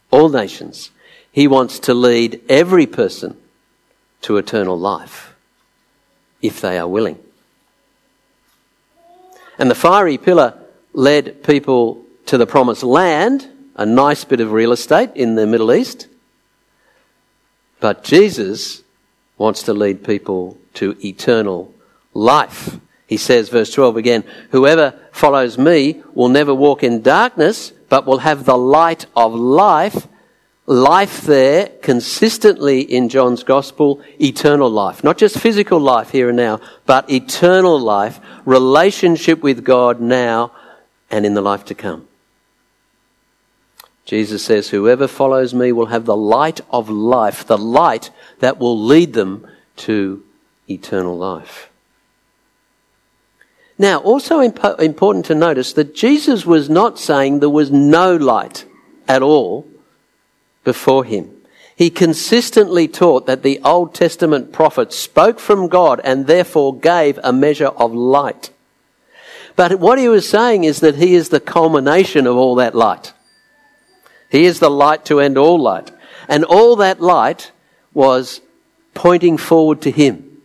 All 0.10 0.30
nations. 0.30 0.92
He 1.32 1.48
wants 1.48 1.80
to 1.80 1.94
lead 1.94 2.42
every 2.50 2.86
person 2.86 3.38
to 4.24 4.38
eternal 4.38 4.78
life 4.78 5.34
if 6.42 6.62
they 6.62 6.78
are 6.78 6.88
willing. 6.88 7.18
And 9.58 9.70
the 9.70 9.76
fiery 9.76 10.18
pillar 10.18 10.58
led 10.94 11.44
people 11.44 12.04
to 12.26 12.38
the 12.38 12.48
promised 12.48 12.84
land, 12.84 13.48
a 13.82 13.86
nice 13.86 14.24
bit 14.24 14.40
of 14.40 14.52
real 14.52 14.72
estate 14.72 15.10
in 15.16 15.34
the 15.34 15.48
Middle 15.48 15.74
East. 15.74 16.08
But 17.80 18.04
Jesus 18.04 18.84
wants 19.40 19.64
to 19.64 19.74
lead 19.74 20.04
people 20.04 20.56
to 20.76 20.96
eternal 21.04 21.74
life. 22.14 22.78
He 23.08 23.18
says, 23.18 23.50
verse 23.50 23.74
12 23.74 23.98
again, 23.98 24.24
whoever 24.52 24.94
follows 25.12 25.58
me 25.58 26.04
will 26.14 26.30
never 26.30 26.54
walk 26.54 26.84
in 26.84 27.02
darkness, 27.02 27.74
but 27.90 28.06
will 28.06 28.20
have 28.20 28.46
the 28.46 28.58
light 28.58 29.08
of 29.16 29.34
life. 29.34 30.08
Life 30.68 31.22
there, 31.22 31.70
consistently 31.82 32.82
in 32.82 33.10
John's 33.10 33.44
gospel, 33.44 34.00
eternal 34.22 34.70
life. 34.70 35.04
Not 35.04 35.18
just 35.18 35.40
physical 35.40 35.80
life 35.80 36.12
here 36.12 36.30
and 36.30 36.38
now, 36.38 36.62
but 36.86 37.10
eternal 37.10 37.80
life, 37.80 38.20
relationship 38.46 39.42
with 39.42 39.66
God 39.66 40.00
now 40.00 40.52
and 41.10 41.26
in 41.26 41.34
the 41.34 41.42
life 41.42 41.66
to 41.66 41.74
come. 41.74 42.08
Jesus 44.12 44.44
says, 44.44 44.68
whoever 44.68 45.08
follows 45.08 45.54
me 45.54 45.72
will 45.72 45.86
have 45.86 46.04
the 46.04 46.18
light 46.18 46.60
of 46.70 46.90
life, 46.90 47.48
the 47.48 47.58
light 47.58 48.10
that 48.40 48.60
will 48.60 48.78
lead 48.78 49.14
them 49.14 49.48
to 49.78 50.22
eternal 50.68 51.18
life. 51.18 51.70
Now, 53.78 54.00
also 54.00 54.42
impo- 54.42 54.78
important 54.82 55.28
to 55.28 55.34
notice 55.34 55.72
that 55.72 55.96
Jesus 55.96 56.46
was 56.46 56.70
not 56.70 57.00
saying 57.00 57.40
there 57.40 57.50
was 57.50 57.72
no 57.72 58.14
light 58.18 58.66
at 59.08 59.22
all 59.22 59.66
before 60.66 61.06
him. 61.06 61.32
He 61.74 61.90
consistently 61.90 62.90
taught 62.90 63.28
that 63.28 63.44
the 63.44 63.62
Old 63.64 63.96
Testament 63.96 64.52
prophets 64.52 64.98
spoke 64.98 65.40
from 65.40 65.70
God 65.70 66.02
and 66.04 66.28
therefore 66.28 66.78
gave 66.78 67.18
a 67.24 67.32
measure 67.32 67.68
of 67.68 67.94
light. 67.94 68.50
But 69.56 69.80
what 69.80 70.00
he 70.00 70.10
was 70.10 70.28
saying 70.28 70.66
is 70.66 70.82
that 70.82 70.96
he 70.96 71.16
is 71.16 71.30
the 71.30 71.40
culmination 71.40 72.28
of 72.28 72.36
all 72.36 72.56
that 72.56 72.76
light. 72.76 73.14
He 74.32 74.46
is 74.46 74.60
the 74.60 74.72
light 74.72 75.04
to 75.06 75.20
end 75.20 75.38
all 75.38 75.60
light. 75.60 75.92
And 76.28 76.46
all 76.46 76.78
that 76.78 77.02
light 77.02 77.52
was 77.94 78.40
pointing 78.94 79.38
forward 79.38 79.82
to 79.82 79.92
him. 79.92 80.42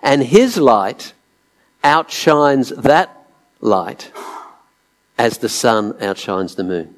And 0.00 0.22
his 0.22 0.56
light 0.56 1.12
outshines 1.82 2.70
that 2.70 3.26
light 3.60 4.12
as 5.18 5.38
the 5.38 5.48
sun 5.48 5.96
outshines 6.00 6.54
the 6.54 6.64
moon. 6.64 6.94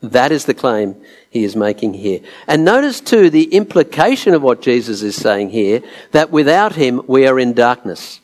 That 0.00 0.32
is 0.32 0.46
the 0.46 0.54
claim 0.54 0.96
he 1.30 1.44
is 1.44 1.54
making 1.54 1.94
here. 1.94 2.20
And 2.48 2.64
notice 2.64 3.00
too 3.00 3.30
the 3.30 3.54
implication 3.54 4.34
of 4.34 4.42
what 4.42 4.62
Jesus 4.62 5.02
is 5.02 5.14
saying 5.14 5.50
here 5.50 5.82
that 6.10 6.30
without 6.30 6.74
him 6.74 7.02
we 7.06 7.26
are 7.26 7.38
in 7.38 7.52
darkness. 7.52 8.20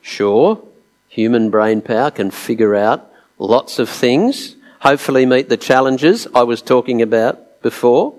Sure, 0.00 0.62
human 1.10 1.50
brain 1.50 1.82
power 1.82 2.10
can 2.10 2.30
figure 2.30 2.74
out 2.74 3.12
lots 3.36 3.78
of 3.78 3.88
things, 3.88 4.54
hopefully 4.80 5.26
meet 5.26 5.48
the 5.48 5.56
challenges 5.56 6.26
I 6.34 6.44
was 6.44 6.62
talking 6.62 7.02
about 7.02 7.60
before. 7.62 8.14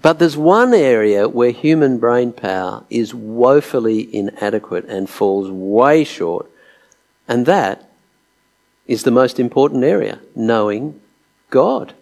But 0.00 0.18
there's 0.18 0.36
one 0.36 0.74
area 0.74 1.28
where 1.28 1.50
human 1.50 1.98
brain 1.98 2.32
power 2.32 2.84
is 2.90 3.14
woefully 3.14 4.14
inadequate 4.14 4.84
and 4.84 5.08
falls 5.08 5.50
way 5.50 6.04
short, 6.04 6.50
and 7.26 7.46
that 7.46 7.88
is 8.86 9.04
the 9.04 9.10
most 9.10 9.40
important 9.40 9.82
area 9.82 10.20
knowing 10.34 11.00
God, 11.48 11.94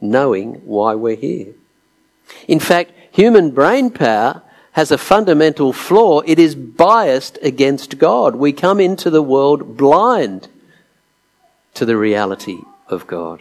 knowing 0.00 0.54
why 0.64 0.94
we're 0.94 1.14
here. 1.14 1.54
In 2.48 2.58
fact, 2.58 2.90
human 3.12 3.52
brain 3.52 3.90
power 3.90 4.42
has 4.74 4.90
a 4.90 4.98
fundamental 4.98 5.72
flaw. 5.72 6.20
It 6.26 6.38
is 6.38 6.54
biased 6.54 7.38
against 7.42 7.98
God. 7.98 8.34
We 8.36 8.52
come 8.52 8.80
into 8.80 9.08
the 9.08 9.22
world 9.22 9.76
blind 9.76 10.48
to 11.74 11.86
the 11.86 11.96
reality 11.96 12.58
of 12.88 13.06
God. 13.06 13.40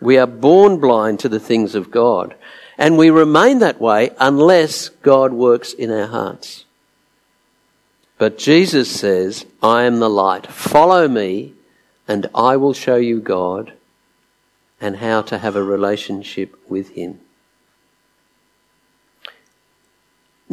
We 0.00 0.18
are 0.18 0.26
born 0.26 0.78
blind 0.78 1.20
to 1.20 1.28
the 1.28 1.38
things 1.38 1.76
of 1.76 1.92
God. 1.92 2.34
And 2.76 2.98
we 2.98 3.08
remain 3.08 3.60
that 3.60 3.80
way 3.80 4.10
unless 4.18 4.88
God 4.88 5.32
works 5.32 5.72
in 5.72 5.92
our 5.92 6.08
hearts. 6.08 6.64
But 8.18 8.36
Jesus 8.36 8.90
says, 8.90 9.46
I 9.62 9.84
am 9.84 10.00
the 10.00 10.10
light. 10.10 10.48
Follow 10.48 11.06
me 11.06 11.54
and 12.08 12.28
I 12.34 12.56
will 12.56 12.74
show 12.74 12.96
you 12.96 13.20
God 13.20 13.72
and 14.80 14.96
how 14.96 15.22
to 15.22 15.38
have 15.38 15.54
a 15.54 15.62
relationship 15.62 16.58
with 16.68 16.90
Him. 16.90 17.20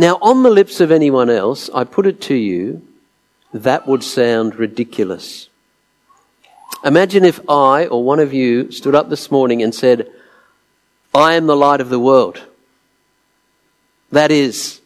Now, 0.02 0.18
on 0.20 0.42
the 0.42 0.50
lips 0.50 0.82
of 0.82 0.90
anyone 0.92 1.30
else, 1.30 1.70
I 1.76 1.84
put 1.84 2.08
it 2.08 2.20
to 2.22 2.34
you, 2.34 2.82
that 3.54 3.88
would 3.88 4.04
sound 4.04 4.56
ridiculous. 4.56 5.48
Imagine 6.84 7.24
if 7.24 7.40
I 7.48 7.86
or 7.86 8.04
one 8.04 8.20
of 8.20 8.34
you 8.34 8.72
stood 8.72 8.96
up 8.96 9.12
this 9.12 9.30
morning 9.30 9.62
and 9.62 9.76
said, 9.76 10.12
I 11.14 11.36
am 11.36 11.46
the 11.46 11.56
light 11.56 11.82
of 11.82 11.90
the 11.90 12.00
world. 12.00 12.42
That 14.12 14.32
is, 14.32 14.82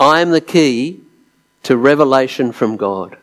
I 0.00 0.22
am 0.22 0.30
the 0.30 0.40
key 0.40 1.02
to 1.64 1.76
revelation 1.76 2.50
from 2.50 2.78
God. 2.78 3.18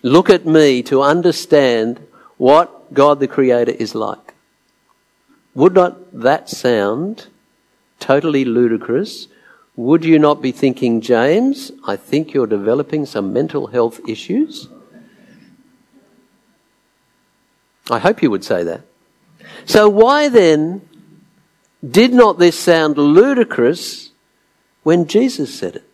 Look 0.00 0.30
at 0.30 0.46
me 0.46 0.82
to 0.84 1.02
understand 1.02 2.00
what 2.38 2.94
God 2.94 3.20
the 3.20 3.28
Creator 3.28 3.72
is 3.72 3.94
like. 3.94 4.32
Would 5.54 5.74
not 5.74 6.22
that 6.22 6.48
sound 6.48 7.26
totally 8.00 8.46
ludicrous? 8.46 9.28
Would 9.76 10.04
you 10.04 10.18
not 10.18 10.42
be 10.42 10.52
thinking, 10.52 11.00
James, 11.00 11.72
I 11.86 11.96
think 11.96 12.34
you're 12.34 12.46
developing 12.46 13.06
some 13.06 13.32
mental 13.32 13.68
health 13.68 14.00
issues? 14.06 14.68
I 17.90 17.98
hope 17.98 18.22
you 18.22 18.30
would 18.30 18.44
say 18.44 18.62
that. 18.64 18.82
So 19.64 19.88
why 19.88 20.28
then 20.28 20.88
did 21.88 22.12
not 22.12 22.38
this 22.38 22.58
sound 22.58 22.96
ludicrous 22.98 24.10
when 24.82 25.06
Jesus 25.06 25.54
said 25.54 25.76
it? 25.76 25.84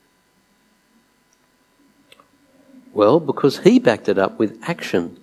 Well, 2.92 3.20
because 3.20 3.58
he 3.60 3.78
backed 3.78 4.08
it 4.08 4.18
up 4.18 4.38
with 4.38 4.58
action. 4.62 5.20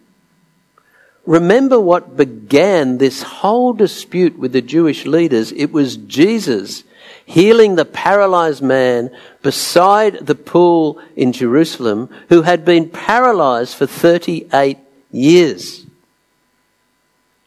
Remember 1.26 1.80
what 1.80 2.16
began 2.16 3.00
this 3.00 3.22
whole 3.22 3.74
dispute 3.74 4.40
with 4.40 4.54
the 4.54 4.62
Jewish 4.62 5.06
leaders. 5.06 5.52
It 5.52 5.72
was 5.74 5.98
Jesus 5.98 6.84
healing 7.26 7.76
the 7.76 7.86
paralyzed 7.86 8.62
man 8.62 9.16
beside 9.42 10.26
the 10.26 10.36
pool 10.36 11.02
in 11.16 11.32
Jerusalem 11.34 12.10
who 12.30 12.44
had 12.44 12.66
been 12.66 12.90
paralyzed 12.90 13.76
for 13.76 13.86
38 13.86 14.78
years. 15.12 15.86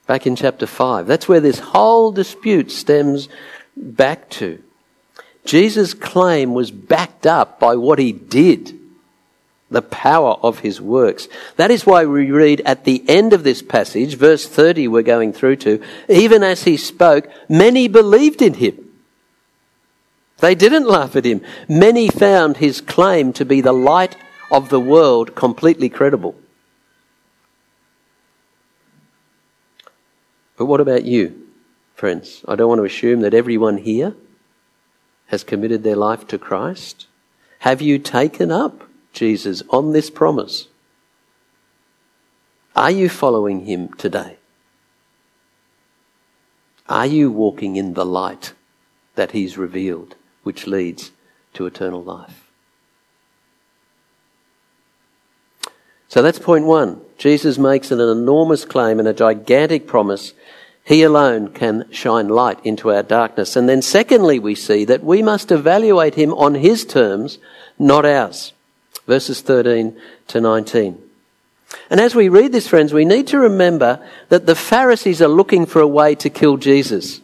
Back 0.06 0.26
in 0.26 0.36
chapter 0.36 0.66
5. 0.66 1.06
That's 1.06 1.28
where 1.28 1.40
this 1.40 1.58
whole 1.58 2.12
dispute 2.12 2.70
stems 2.70 3.28
back 3.76 4.30
to. 4.30 4.62
Jesus' 5.44 5.94
claim 5.94 6.54
was 6.54 6.70
backed 6.70 7.26
up 7.26 7.60
by 7.60 7.76
what 7.76 7.98
he 7.98 8.12
did 8.12 8.78
the 9.70 9.82
power 9.82 10.38
of 10.42 10.60
his 10.60 10.80
works. 10.80 11.28
That 11.56 11.70
is 11.70 11.84
why 11.84 12.06
we 12.06 12.30
read 12.30 12.62
at 12.64 12.84
the 12.84 13.04
end 13.08 13.32
of 13.32 13.44
this 13.44 13.62
passage, 13.62 14.14
verse 14.14 14.46
30 14.46 14.88
we're 14.88 15.02
going 15.02 15.32
through 15.32 15.56
to, 15.56 15.82
even 16.08 16.42
as 16.42 16.64
he 16.64 16.76
spoke, 16.76 17.28
many 17.48 17.88
believed 17.88 18.40
in 18.40 18.54
him. 18.54 18.87
They 20.40 20.54
didn't 20.54 20.86
laugh 20.86 21.16
at 21.16 21.24
him. 21.24 21.42
Many 21.68 22.08
found 22.08 22.58
his 22.58 22.80
claim 22.80 23.32
to 23.34 23.44
be 23.44 23.60
the 23.60 23.72
light 23.72 24.16
of 24.50 24.68
the 24.68 24.80
world 24.80 25.34
completely 25.34 25.88
credible. 25.88 26.36
But 30.56 30.66
what 30.66 30.80
about 30.80 31.04
you, 31.04 31.48
friends? 31.94 32.44
I 32.48 32.56
don't 32.56 32.68
want 32.68 32.80
to 32.80 32.84
assume 32.84 33.20
that 33.20 33.34
everyone 33.34 33.78
here 33.78 34.14
has 35.26 35.44
committed 35.44 35.82
their 35.82 35.96
life 35.96 36.26
to 36.28 36.38
Christ. 36.38 37.06
Have 37.60 37.82
you 37.82 37.98
taken 37.98 38.50
up 38.50 38.88
Jesus 39.12 39.62
on 39.70 39.92
this 39.92 40.10
promise? 40.10 40.68
Are 42.74 42.90
you 42.90 43.08
following 43.08 43.66
him 43.66 43.92
today? 43.94 44.36
Are 46.88 47.06
you 47.06 47.30
walking 47.30 47.76
in 47.76 47.94
the 47.94 48.06
light 48.06 48.52
that 49.16 49.32
he's 49.32 49.58
revealed, 49.58 50.14
which 50.42 50.66
leads 50.66 51.12
to 51.54 51.66
eternal 51.66 52.02
life? 52.02 52.50
So 56.08 56.22
that's 56.22 56.38
point 56.38 56.64
one. 56.64 57.00
Jesus 57.18 57.58
makes 57.58 57.90
an 57.90 58.00
enormous 58.00 58.64
claim 58.64 58.98
and 58.98 59.08
a 59.08 59.12
gigantic 59.12 59.86
promise. 59.86 60.32
He 60.84 61.02
alone 61.02 61.48
can 61.48 61.90
shine 61.92 62.28
light 62.28 62.58
into 62.64 62.90
our 62.90 63.02
darkness. 63.02 63.56
And 63.56 63.68
then 63.68 63.82
secondly, 63.82 64.38
we 64.38 64.54
see 64.54 64.86
that 64.86 65.04
we 65.04 65.22
must 65.22 65.50
evaluate 65.50 66.14
him 66.14 66.32
on 66.32 66.54
his 66.54 66.86
terms, 66.86 67.38
not 67.78 68.06
ours 68.06 68.52
verses 69.08 69.40
13 69.40 69.98
to 70.28 70.40
19. 70.40 71.02
And 71.90 72.00
as 72.00 72.14
we 72.14 72.28
read 72.28 72.52
this, 72.52 72.68
friends, 72.68 72.92
we 72.92 73.04
need 73.04 73.26
to 73.28 73.38
remember 73.38 74.06
that 74.28 74.46
the 74.46 74.54
Pharisees 74.54 75.20
are 75.20 75.28
looking 75.28 75.66
for 75.66 75.80
a 75.80 75.88
way 75.88 76.14
to 76.16 76.30
kill 76.30 76.58
Jesus. 76.58 77.20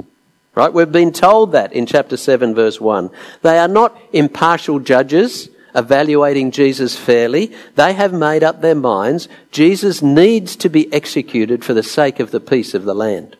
Right? 0.54 0.72
We've 0.72 0.90
been 0.90 1.12
told 1.12 1.52
that 1.52 1.72
in 1.72 1.86
chapter 1.86 2.16
7, 2.16 2.54
verse 2.54 2.80
1. 2.80 3.10
They 3.42 3.58
are 3.58 3.68
not 3.68 3.98
impartial 4.12 4.78
judges 4.78 5.48
evaluating 5.74 6.52
Jesus 6.52 6.96
fairly. 6.96 7.52
They 7.74 7.94
have 7.94 8.12
made 8.12 8.44
up 8.44 8.60
their 8.60 8.74
minds. 8.74 9.28
Jesus 9.50 10.02
needs 10.02 10.56
to 10.56 10.68
be 10.68 10.92
executed 10.92 11.64
for 11.64 11.74
the 11.74 11.82
sake 11.82 12.20
of 12.20 12.30
the 12.30 12.40
peace 12.40 12.74
of 12.74 12.84
the 12.84 12.94
land. 12.94 13.36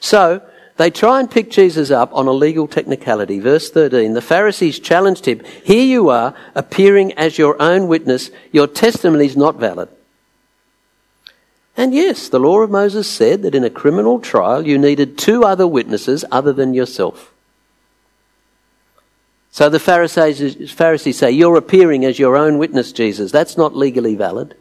So, 0.00 0.42
they 0.78 0.90
try 0.90 1.20
and 1.20 1.30
pick 1.30 1.50
Jesus 1.50 1.90
up 1.90 2.12
on 2.12 2.26
a 2.26 2.32
legal 2.32 2.68
technicality. 2.68 3.40
Verse 3.40 3.70
13, 3.70 4.12
the 4.12 4.20
Pharisees 4.20 4.78
challenged 4.78 5.26
him, 5.26 5.40
Here 5.64 5.84
you 5.84 6.10
are, 6.10 6.34
appearing 6.54 7.12
as 7.14 7.38
your 7.38 7.60
own 7.60 7.88
witness. 7.88 8.30
Your 8.52 8.66
testimony 8.66 9.26
is 9.26 9.36
not 9.36 9.56
valid. 9.56 9.88
And 11.76 11.94
yes, 11.94 12.28
the 12.28 12.40
law 12.40 12.60
of 12.60 12.70
Moses 12.70 13.08
said 13.08 13.42
that 13.42 13.54
in 13.54 13.64
a 13.64 13.70
criminal 13.70 14.18
trial 14.18 14.66
you 14.66 14.78
needed 14.78 15.18
two 15.18 15.44
other 15.44 15.66
witnesses 15.66 16.24
other 16.30 16.52
than 16.52 16.74
yourself. 16.74 17.32
So 19.50 19.68
the 19.68 19.78
Pharisees, 19.78 20.70
Pharisees 20.72 21.18
say, 21.18 21.30
You're 21.30 21.56
appearing 21.56 22.04
as 22.04 22.18
your 22.18 22.36
own 22.36 22.58
witness, 22.58 22.92
Jesus. 22.92 23.32
That's 23.32 23.56
not 23.56 23.76
legally 23.76 24.14
valid. 24.14 24.54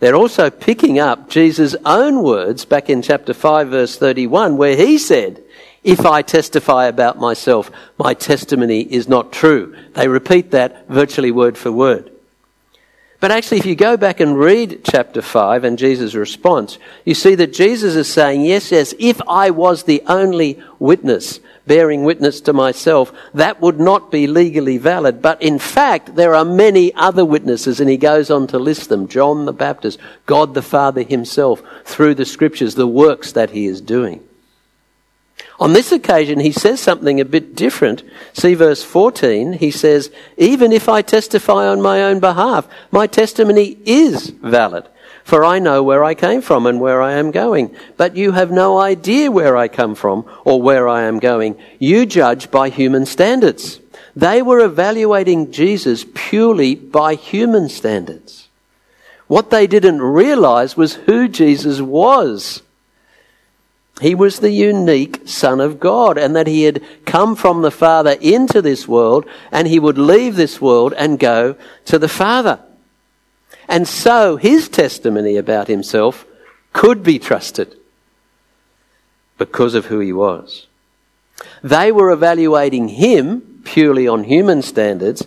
They're 0.00 0.16
also 0.16 0.50
picking 0.50 0.98
up 0.98 1.28
Jesus' 1.28 1.76
own 1.84 2.22
words 2.22 2.64
back 2.64 2.90
in 2.90 3.02
chapter 3.02 3.32
5 3.32 3.68
verse 3.68 3.96
31 3.96 4.56
where 4.56 4.76
he 4.76 4.98
said, 4.98 5.42
if 5.84 6.06
I 6.06 6.22
testify 6.22 6.86
about 6.86 7.18
myself, 7.18 7.70
my 7.98 8.14
testimony 8.14 8.82
is 8.82 9.08
not 9.08 9.32
true. 9.32 9.76
They 9.94 10.06
repeat 10.06 10.52
that 10.52 10.88
virtually 10.88 11.32
word 11.32 11.58
for 11.58 11.72
word. 11.72 12.11
But 13.22 13.30
actually, 13.30 13.58
if 13.58 13.66
you 13.66 13.76
go 13.76 13.96
back 13.96 14.18
and 14.18 14.36
read 14.36 14.80
chapter 14.82 15.22
5 15.22 15.62
and 15.62 15.78
Jesus' 15.78 16.16
response, 16.16 16.76
you 17.04 17.14
see 17.14 17.36
that 17.36 17.52
Jesus 17.52 17.94
is 17.94 18.12
saying, 18.12 18.44
yes, 18.44 18.72
yes, 18.72 18.94
if 18.98 19.22
I 19.28 19.50
was 19.50 19.84
the 19.84 20.02
only 20.08 20.60
witness, 20.80 21.38
bearing 21.64 22.02
witness 22.02 22.40
to 22.40 22.52
myself, 22.52 23.12
that 23.32 23.60
would 23.60 23.78
not 23.78 24.10
be 24.10 24.26
legally 24.26 24.76
valid. 24.76 25.22
But 25.22 25.40
in 25.40 25.60
fact, 25.60 26.16
there 26.16 26.34
are 26.34 26.44
many 26.44 26.92
other 26.96 27.24
witnesses, 27.24 27.78
and 27.78 27.88
he 27.88 27.96
goes 27.96 28.28
on 28.28 28.48
to 28.48 28.58
list 28.58 28.88
them 28.88 29.06
John 29.06 29.44
the 29.44 29.52
Baptist, 29.52 30.00
God 30.26 30.54
the 30.54 30.60
Father 30.60 31.04
himself, 31.04 31.62
through 31.84 32.16
the 32.16 32.24
scriptures, 32.24 32.74
the 32.74 32.88
works 32.88 33.30
that 33.30 33.50
he 33.50 33.66
is 33.66 33.80
doing. 33.80 34.20
On 35.62 35.74
this 35.74 35.92
occasion, 35.92 36.40
he 36.40 36.50
says 36.50 36.80
something 36.80 37.20
a 37.20 37.24
bit 37.24 37.54
different. 37.54 38.02
See 38.32 38.54
verse 38.54 38.82
14. 38.82 39.52
He 39.52 39.70
says, 39.70 40.10
Even 40.36 40.72
if 40.72 40.88
I 40.88 41.02
testify 41.02 41.68
on 41.68 41.80
my 41.80 42.02
own 42.02 42.18
behalf, 42.18 42.66
my 42.90 43.06
testimony 43.06 43.78
is 43.86 44.30
valid. 44.30 44.88
For 45.22 45.44
I 45.44 45.60
know 45.60 45.80
where 45.84 46.02
I 46.02 46.14
came 46.14 46.42
from 46.42 46.66
and 46.66 46.80
where 46.80 47.00
I 47.00 47.12
am 47.12 47.30
going. 47.30 47.76
But 47.96 48.16
you 48.16 48.32
have 48.32 48.50
no 48.50 48.80
idea 48.80 49.30
where 49.30 49.56
I 49.56 49.68
come 49.68 49.94
from 49.94 50.28
or 50.44 50.60
where 50.60 50.88
I 50.88 51.02
am 51.02 51.20
going. 51.20 51.56
You 51.78 52.06
judge 52.06 52.50
by 52.50 52.68
human 52.68 53.06
standards. 53.06 53.78
They 54.16 54.42
were 54.42 54.64
evaluating 54.64 55.52
Jesus 55.52 56.04
purely 56.12 56.74
by 56.74 57.14
human 57.14 57.68
standards. 57.68 58.48
What 59.28 59.50
they 59.50 59.68
didn't 59.68 60.02
realize 60.02 60.76
was 60.76 60.94
who 60.94 61.28
Jesus 61.28 61.80
was. 61.80 62.62
He 64.02 64.16
was 64.16 64.40
the 64.40 64.50
unique 64.50 65.22
Son 65.26 65.60
of 65.60 65.78
God 65.78 66.18
and 66.18 66.34
that 66.34 66.48
he 66.48 66.64
had 66.64 66.82
come 67.04 67.36
from 67.36 67.62
the 67.62 67.70
Father 67.70 68.16
into 68.20 68.60
this 68.60 68.88
world 68.88 69.24
and 69.52 69.68
he 69.68 69.78
would 69.78 69.96
leave 69.96 70.34
this 70.34 70.60
world 70.60 70.92
and 70.96 71.20
go 71.20 71.56
to 71.84 71.98
the 72.00 72.08
Father. 72.08 72.60
And 73.68 73.86
so 73.86 74.36
his 74.36 74.68
testimony 74.68 75.36
about 75.36 75.68
himself 75.68 76.26
could 76.72 77.04
be 77.04 77.20
trusted 77.20 77.76
because 79.38 79.74
of 79.74 79.86
who 79.86 80.00
he 80.00 80.12
was. 80.12 80.66
They 81.62 81.92
were 81.92 82.10
evaluating 82.10 82.88
him 82.88 83.62
purely 83.64 84.08
on 84.08 84.24
human 84.24 84.62
standards, 84.62 85.26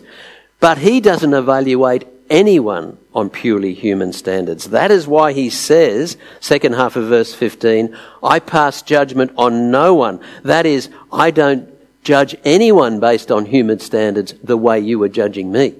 but 0.60 0.78
he 0.78 1.00
doesn't 1.00 1.34
evaluate 1.34 2.06
anyone 2.30 2.98
on 3.14 3.30
purely 3.30 3.74
human 3.74 4.12
standards. 4.12 4.70
That 4.70 4.90
is 4.90 5.06
why 5.06 5.32
he 5.32 5.50
says, 5.50 6.16
second 6.40 6.74
half 6.74 6.96
of 6.96 7.06
verse 7.06 7.34
15, 7.34 7.96
I 8.22 8.38
pass 8.40 8.82
judgment 8.82 9.32
on 9.36 9.70
no 9.70 9.94
one. 9.94 10.20
That 10.42 10.66
is, 10.66 10.88
I 11.12 11.30
don't 11.30 11.68
judge 12.04 12.36
anyone 12.44 13.00
based 13.00 13.32
on 13.32 13.46
human 13.46 13.80
standards 13.80 14.34
the 14.42 14.56
way 14.56 14.78
you 14.80 15.02
are 15.02 15.08
judging 15.08 15.50
me. 15.50 15.74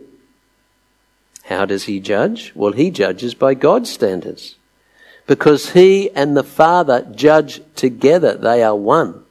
How 1.45 1.65
does 1.65 1.85
he 1.85 2.01
judge? 2.01 2.53
Well, 2.55 2.73
he 2.73 2.91
judges 2.91 3.35
by 3.35 3.55
God's 3.55 3.91
standards. 3.91 4.57
Because 5.27 5.71
he 5.71 6.11
and 6.11 6.37
the 6.37 6.43
Father 6.43 7.07
judge 7.15 7.61
together. 7.75 8.37
They 8.37 8.63
are 8.63 8.75
one. 8.75 9.25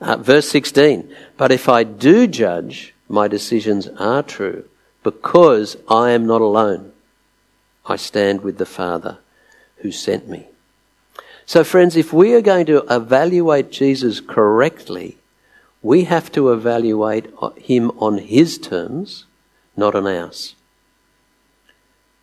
Uh, 0.00 0.16
verse 0.16 0.48
16. 0.48 1.12
But 1.36 1.52
if 1.52 1.68
I 1.68 1.84
do 1.84 2.26
judge, 2.26 2.94
my 3.08 3.26
decisions 3.28 3.88
are 3.98 4.22
true. 4.22 4.64
Because 5.02 5.76
I 5.88 6.10
am 6.10 6.26
not 6.26 6.40
alone. 6.40 6.92
I 7.86 7.96
stand 7.96 8.42
with 8.42 8.58
the 8.58 8.66
Father 8.66 9.18
who 9.78 9.90
sent 9.90 10.28
me. 10.28 10.46
So, 11.46 11.64
friends, 11.64 11.96
if 11.96 12.12
we 12.12 12.34
are 12.34 12.42
going 12.42 12.66
to 12.66 12.84
evaluate 12.88 13.70
Jesus 13.72 14.20
correctly, 14.20 15.16
we 15.82 16.04
have 16.04 16.30
to 16.32 16.52
evaluate 16.52 17.26
him 17.56 17.90
on 17.98 18.18
his 18.18 18.58
terms, 18.58 19.24
not 19.76 19.94
on 19.94 20.06
ours. 20.06 20.54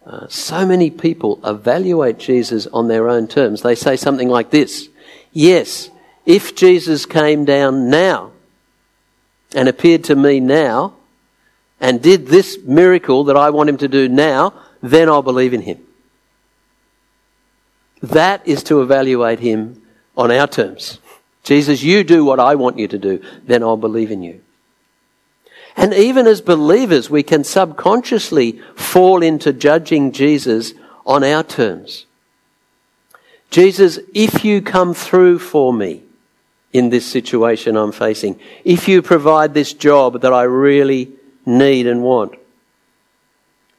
Uh, 0.05 0.27
so 0.29 0.65
many 0.65 0.89
people 0.89 1.41
evaluate 1.43 2.17
Jesus 2.17 2.67
on 2.67 2.87
their 2.87 3.09
own 3.09 3.27
terms. 3.27 3.61
They 3.61 3.75
say 3.75 3.97
something 3.97 4.29
like 4.29 4.51
this 4.51 4.87
Yes, 5.33 5.89
if 6.25 6.55
Jesus 6.55 7.05
came 7.05 7.43
down 7.43 7.89
now 7.89 8.31
and 9.53 9.67
appeared 9.67 10.03
to 10.05 10.15
me 10.15 10.39
now 10.39 10.93
and 11.79 12.01
did 12.01 12.27
this 12.27 12.57
miracle 12.63 13.25
that 13.25 13.37
I 13.37 13.49
want 13.49 13.69
him 13.69 13.77
to 13.77 13.87
do 13.87 14.09
now, 14.09 14.53
then 14.81 15.09
I'll 15.09 15.21
believe 15.21 15.53
in 15.53 15.61
him. 15.61 15.79
That 18.01 18.47
is 18.47 18.63
to 18.63 18.81
evaluate 18.81 19.39
him 19.39 19.81
on 20.15 20.31
our 20.31 20.47
terms. 20.47 20.99
Jesus, 21.43 21.81
you 21.83 22.03
do 22.03 22.25
what 22.25 22.39
I 22.39 22.55
want 22.55 22.77
you 22.77 22.87
to 22.87 22.97
do, 22.97 23.23
then 23.43 23.63
I'll 23.63 23.77
believe 23.77 24.11
in 24.11 24.21
you. 24.21 24.41
And 25.75 25.93
even 25.93 26.25
as 26.25 26.41
believers, 26.41 27.09
we 27.09 27.21
can 27.21 27.43
subconsciously 27.43 28.59
fall 28.75 29.21
into 29.21 29.53
judging 29.53 30.11
Jesus 30.11 30.73
on 31.05 31.23
our 31.23 31.43
terms. 31.43 32.05
Jesus, 33.51 33.99
if 34.13 34.43
you 34.43 34.61
come 34.61 34.93
through 34.93 35.39
for 35.39 35.71
me 35.71 36.03
in 36.73 36.89
this 36.89 37.05
situation 37.05 37.77
I'm 37.77 37.91
facing, 37.91 38.39
if 38.65 38.87
you 38.87 39.01
provide 39.01 39.53
this 39.53 39.71
job 39.71 40.21
that 40.21 40.33
I 40.33 40.43
really 40.43 41.11
need 41.47 41.87
and 41.87 42.03
want, 42.03 42.35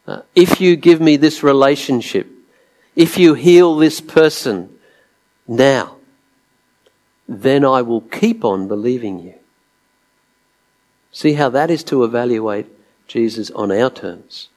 uh, 0.07 0.23
if 0.35 0.61
you 0.61 0.75
give 0.75 1.01
me 1.01 1.17
this 1.17 1.43
relationship, 1.43 2.27
if 2.97 3.19
you 3.19 3.35
heal 3.35 3.77
this 3.77 4.01
person 4.01 4.77
now, 5.47 5.97
then 7.29 7.65
I 7.65 7.83
will 7.83 8.01
keep 8.01 8.45
on 8.45 8.67
believing 8.69 9.21
you. 9.21 9.35
See 11.13 11.35
how 11.35 11.51
that 11.51 11.71
is 11.71 11.85
to 11.85 12.05
evaluate 12.05 12.67
Jesus 13.07 13.51
on 13.51 13.71
our 13.71 13.91
terms, 13.91 14.49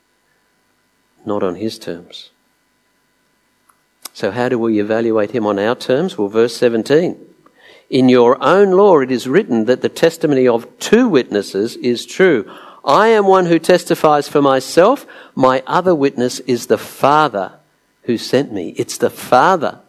not 1.25 1.43
on 1.43 1.55
his 1.55 1.77
terms. 1.77 2.31
So, 4.13 4.31
how 4.31 4.49
do 4.49 4.59
we 4.59 4.79
evaluate 4.79 5.31
him 5.31 5.45
on 5.45 5.59
our 5.59 5.75
terms? 5.75 6.17
Well, 6.17 6.27
verse 6.27 6.55
17. 6.55 7.17
In 7.89 8.07
your 8.07 8.41
own 8.41 8.71
law 8.71 8.99
it 8.99 9.11
is 9.11 9.27
written 9.27 9.65
that 9.65 9.81
the 9.81 9.89
testimony 9.89 10.47
of 10.47 10.79
two 10.79 11.09
witnesses 11.09 11.75
is 11.77 12.05
true. 12.05 12.49
I 12.83 13.09
am 13.09 13.27
one 13.27 13.45
who 13.45 13.59
testifies 13.59 14.27
for 14.27 14.41
myself. 14.41 15.05
My 15.35 15.63
other 15.67 15.93
witness 15.93 16.39
is 16.41 16.67
the 16.67 16.77
Father 16.77 17.53
who 18.03 18.17
sent 18.17 18.51
me. 18.51 18.69
It's 18.77 18.97
the 18.97 19.09
Father 19.09 19.79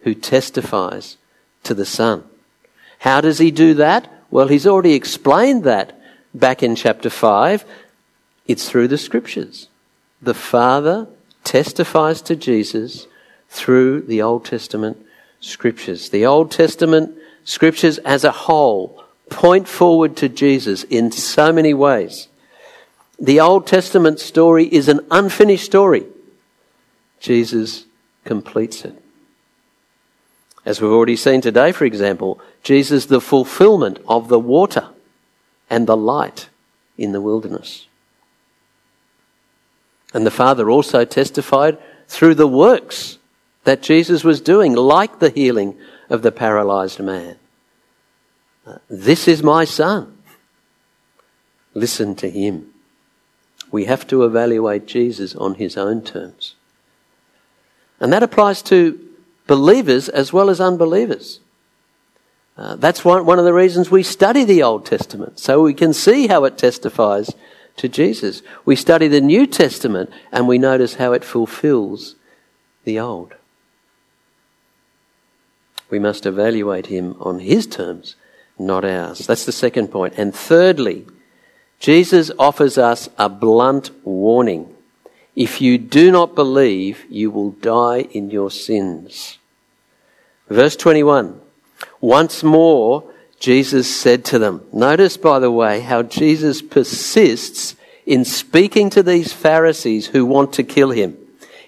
who 0.00 0.14
testifies 0.14 1.16
to 1.64 1.74
the 1.74 1.84
Son. 1.84 2.24
How 3.00 3.20
does 3.20 3.38
he 3.38 3.50
do 3.50 3.74
that? 3.74 4.10
Well, 4.30 4.48
he's 4.48 4.66
already 4.66 4.94
explained 4.94 5.64
that 5.64 6.00
back 6.32 6.62
in 6.62 6.74
chapter 6.74 7.10
5. 7.10 7.64
It's 8.46 8.68
through 8.68 8.88
the 8.88 8.98
scriptures. 8.98 9.68
The 10.20 10.34
Father 10.34 11.06
testifies 11.44 12.22
to 12.22 12.36
Jesus 12.36 13.06
through 13.48 14.02
the 14.02 14.22
Old 14.22 14.44
Testament 14.44 15.04
scriptures. 15.40 16.08
The 16.08 16.26
Old 16.26 16.50
Testament 16.50 17.16
scriptures 17.44 17.98
as 17.98 18.24
a 18.24 18.32
whole 18.32 19.03
point 19.30 19.68
forward 19.68 20.16
to 20.18 20.28
Jesus 20.28 20.84
in 20.84 21.10
so 21.10 21.52
many 21.52 21.74
ways. 21.74 22.28
The 23.18 23.40
Old 23.40 23.66
Testament 23.66 24.20
story 24.20 24.66
is 24.66 24.88
an 24.88 25.00
unfinished 25.10 25.64
story. 25.64 26.04
Jesus 27.20 27.84
completes 28.24 28.84
it. 28.84 29.00
As 30.64 30.80
we've 30.80 30.90
already 30.90 31.16
seen 31.16 31.40
today, 31.40 31.72
for 31.72 31.84
example, 31.84 32.40
Jesus, 32.62 33.06
the 33.06 33.20
fulfillment 33.20 33.98
of 34.08 34.28
the 34.28 34.38
water 34.38 34.88
and 35.68 35.86
the 35.86 35.96
light 35.96 36.48
in 36.96 37.12
the 37.12 37.20
wilderness. 37.20 37.86
And 40.12 40.24
the 40.24 40.30
Father 40.30 40.70
also 40.70 41.04
testified 41.04 41.78
through 42.08 42.36
the 42.36 42.46
works 42.46 43.18
that 43.64 43.82
Jesus 43.82 44.24
was 44.24 44.40
doing, 44.40 44.74
like 44.74 45.18
the 45.18 45.30
healing 45.30 45.76
of 46.08 46.22
the 46.22 46.32
paralyzed 46.32 47.00
man. 47.00 47.36
This 48.88 49.28
is 49.28 49.42
my 49.42 49.64
son. 49.64 50.16
Listen 51.74 52.14
to 52.16 52.30
him. 52.30 52.72
We 53.70 53.86
have 53.86 54.06
to 54.08 54.24
evaluate 54.24 54.86
Jesus 54.86 55.34
on 55.34 55.54
his 55.54 55.76
own 55.76 56.02
terms. 56.02 56.54
And 58.00 58.12
that 58.12 58.22
applies 58.22 58.62
to 58.62 58.98
believers 59.46 60.08
as 60.08 60.32
well 60.32 60.50
as 60.50 60.60
unbelievers. 60.60 61.40
Uh, 62.56 62.76
that's 62.76 63.04
one, 63.04 63.26
one 63.26 63.38
of 63.38 63.44
the 63.44 63.52
reasons 63.52 63.90
we 63.90 64.02
study 64.02 64.44
the 64.44 64.62
Old 64.62 64.86
Testament, 64.86 65.40
so 65.40 65.62
we 65.62 65.74
can 65.74 65.92
see 65.92 66.28
how 66.28 66.44
it 66.44 66.56
testifies 66.56 67.34
to 67.76 67.88
Jesus. 67.88 68.42
We 68.64 68.76
study 68.76 69.08
the 69.08 69.20
New 69.20 69.46
Testament 69.46 70.10
and 70.30 70.46
we 70.46 70.58
notice 70.58 70.94
how 70.94 71.12
it 71.12 71.24
fulfills 71.24 72.14
the 72.84 73.00
Old. 73.00 73.34
We 75.90 75.98
must 75.98 76.26
evaluate 76.26 76.86
him 76.86 77.16
on 77.20 77.40
his 77.40 77.66
terms, 77.66 78.14
not 78.58 78.84
ours. 78.84 79.26
That's 79.26 79.44
the 79.44 79.52
second 79.52 79.88
point. 79.88 80.14
And 80.16 80.34
thirdly, 80.34 81.06
Jesus 81.80 82.30
offers 82.38 82.78
us 82.78 83.08
a 83.18 83.28
blunt 83.28 83.90
warning. 84.04 84.74
If 85.36 85.60
you 85.60 85.78
do 85.78 86.10
not 86.10 86.34
believe, 86.34 87.04
you 87.10 87.30
will 87.30 87.50
die 87.50 88.02
in 88.12 88.30
your 88.30 88.50
sins. 88.50 89.38
Verse 90.48 90.76
21. 90.76 91.40
Once 92.00 92.42
more, 92.42 93.10
Jesus 93.40 93.94
said 93.94 94.24
to 94.26 94.38
them, 94.38 94.64
notice 94.72 95.16
by 95.16 95.38
the 95.38 95.50
way 95.50 95.80
how 95.80 96.02
Jesus 96.02 96.62
persists 96.62 97.74
in 98.06 98.24
speaking 98.24 98.90
to 98.90 99.02
these 99.02 99.32
Pharisees 99.32 100.06
who 100.08 100.24
want 100.24 100.52
to 100.54 100.62
kill 100.62 100.90
him. 100.90 101.16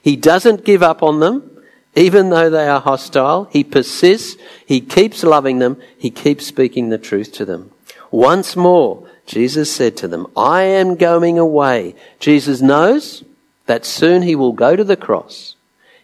He 0.00 0.16
doesn't 0.16 0.64
give 0.64 0.82
up 0.82 1.02
on 1.02 1.20
them, 1.20 1.55
even 1.96 2.28
though 2.28 2.50
they 2.50 2.68
are 2.68 2.80
hostile. 2.80 3.48
He 3.50 3.64
persists, 3.64 4.40
he 4.64 4.80
keeps 4.80 5.24
loving 5.24 5.58
them, 5.58 5.80
he 5.98 6.10
keeps 6.10 6.46
speaking 6.46 6.90
the 6.90 6.98
truth 6.98 7.32
to 7.32 7.44
them. 7.44 7.72
Once 8.10 8.54
more, 8.54 9.08
Jesus 9.24 9.74
said 9.74 9.96
to 9.96 10.08
them, 10.08 10.26
I 10.36 10.62
am 10.62 10.94
going 10.94 11.38
away. 11.38 11.96
Jesus 12.20 12.60
knows 12.60 13.24
that 13.64 13.84
soon 13.84 14.22
he 14.22 14.36
will 14.36 14.52
go 14.52 14.76
to 14.76 14.84
the 14.84 14.96
cross. 14.96 15.56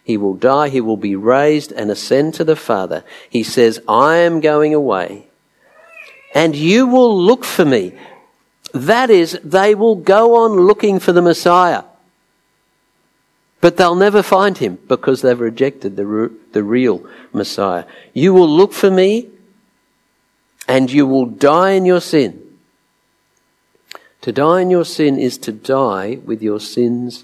He 0.03 0.17
will 0.17 0.33
die, 0.33 0.67
he 0.67 0.81
will 0.81 0.97
be 0.97 1.15
raised 1.15 1.71
and 1.71 1.89
ascend 1.89 2.33
to 2.33 2.43
the 2.43 2.57
Father. 2.57 3.05
He 3.29 3.43
says, 3.43 3.79
I 3.87 4.17
am 4.17 4.41
going 4.41 4.73
away. 4.73 5.27
And 6.35 6.55
you 6.55 6.87
will 6.87 7.17
look 7.17 7.45
for 7.45 7.63
me. 7.63 7.93
That 8.73 9.09
is, 9.09 9.39
they 9.43 9.75
will 9.75 9.95
go 9.95 10.43
on 10.43 10.65
looking 10.65 10.99
for 10.99 11.13
the 11.13 11.21
Messiah. 11.21 11.83
But 13.63 13.77
they'll 13.77 13.95
never 13.95 14.21
find 14.21 14.57
him 14.57 14.77
because 14.89 15.21
they've 15.21 15.39
rejected 15.39 15.95
the, 15.95 16.05
re- 16.05 16.35
the 16.51 16.63
real 16.63 17.07
Messiah. 17.31 17.85
You 18.13 18.33
will 18.33 18.49
look 18.49 18.73
for 18.73 18.91
me 18.91 19.29
and 20.67 20.91
you 20.91 21.07
will 21.07 21.27
die 21.27 21.71
in 21.71 21.85
your 21.85 22.01
sin. 22.01 22.57
To 24.19 24.33
die 24.33 24.59
in 24.59 24.69
your 24.69 24.83
sin 24.83 25.17
is 25.17 25.37
to 25.37 25.53
die 25.53 26.19
with 26.25 26.41
your 26.41 26.59
sins 26.59 27.23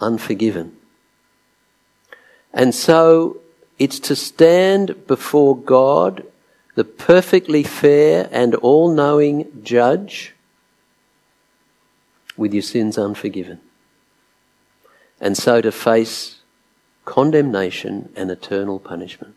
unforgiven. 0.00 0.74
And 2.54 2.74
so 2.74 3.40
it's 3.78 4.00
to 4.00 4.16
stand 4.16 5.06
before 5.06 5.58
God, 5.58 6.24
the 6.74 6.84
perfectly 6.84 7.64
fair 7.64 8.30
and 8.32 8.54
all 8.54 8.90
knowing 8.90 9.62
judge, 9.62 10.32
with 12.34 12.54
your 12.54 12.62
sins 12.62 12.96
unforgiven. 12.96 13.60
And 15.20 15.36
so 15.36 15.60
to 15.60 15.72
face 15.72 16.36
condemnation 17.06 18.12
and 18.14 18.30
eternal 18.30 18.78
punishment. 18.78 19.34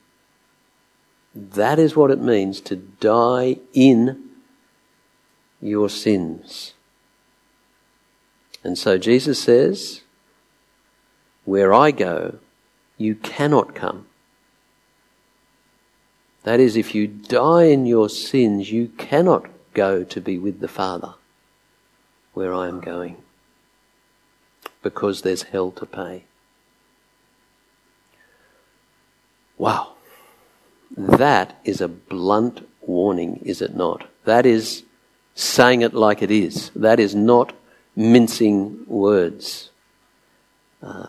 That 1.33 1.79
is 1.79 1.95
what 1.95 2.11
it 2.11 2.19
means 2.19 2.59
to 2.61 2.75
die 2.75 3.57
in 3.73 4.29
your 5.61 5.89
sins. 5.89 6.73
And 8.63 8.77
so 8.77 8.97
Jesus 8.97 9.41
says, 9.41 10.01
Where 11.45 11.73
I 11.73 11.91
go, 11.91 12.39
you 12.97 13.15
cannot 13.15 13.75
come. 13.75 14.07
That 16.43 16.59
is, 16.59 16.75
if 16.75 16.95
you 16.95 17.07
die 17.07 17.65
in 17.65 17.85
your 17.85 18.09
sins, 18.09 18.71
you 18.71 18.87
cannot 18.97 19.45
go 19.73 20.03
to 20.03 20.19
be 20.19 20.37
with 20.37 20.59
the 20.59 20.67
Father 20.67 21.13
where 22.33 22.53
I 22.53 22.67
am 22.67 22.79
going 22.79 23.17
because 24.81 25.21
there's 25.21 25.43
hell 25.43 25.71
to 25.71 25.85
pay. 25.85 26.23
Wow. 29.57 29.93
That 30.95 31.59
is 31.63 31.81
a 31.81 31.87
blunt 31.87 32.67
warning, 32.81 33.41
is 33.43 33.61
it 33.61 33.75
not? 33.75 34.07
That 34.25 34.45
is 34.45 34.83
saying 35.35 35.81
it 35.81 35.93
like 35.93 36.21
it 36.21 36.31
is. 36.31 36.71
That 36.75 36.99
is 36.99 37.13
not 37.13 37.53
mincing 37.95 38.85
words. 38.87 39.69
Uh, 40.81 41.07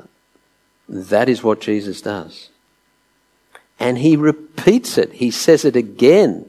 that 0.89 1.29
is 1.29 1.43
what 1.43 1.61
Jesus 1.61 2.01
does. 2.03 2.51
And 3.79 3.99
he 3.99 4.17
repeats 4.17 4.99
it. 4.99 5.13
He 5.15 5.31
says 5.31 5.65
it 5.65 5.77
again 5.77 6.47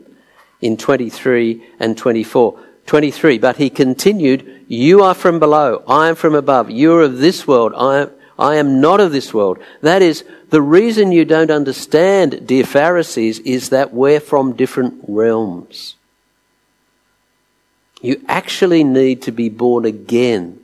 in 0.59 0.77
23 0.77 1.63
and 1.79 1.97
24. 1.97 2.59
23, 2.85 3.37
but 3.37 3.57
he 3.57 3.69
continued, 3.69 4.65
You 4.67 5.03
are 5.03 5.13
from 5.13 5.39
below, 5.39 5.83
I 5.87 6.09
am 6.09 6.15
from 6.15 6.35
above. 6.35 6.69
You 6.69 6.93
are 6.95 7.03
of 7.03 7.19
this 7.19 7.47
world, 7.47 7.73
I 7.75 7.99
am, 7.99 8.11
I 8.37 8.55
am 8.55 8.81
not 8.81 8.99
of 8.99 9.11
this 9.11 9.33
world. 9.33 9.59
That 9.81 10.01
is, 10.01 10.23
the 10.49 10.61
reason 10.61 11.11
you 11.11 11.23
don't 11.23 11.51
understand, 11.51 12.45
dear 12.45 12.65
Pharisees, 12.65 13.39
is 13.39 13.69
that 13.69 13.93
we're 13.93 14.19
from 14.19 14.55
different 14.55 15.03
realms. 15.07 15.95
You 18.01 18.21
actually 18.27 18.83
need 18.83 19.21
to 19.23 19.31
be 19.31 19.47
born 19.47 19.85
again. 19.85 20.59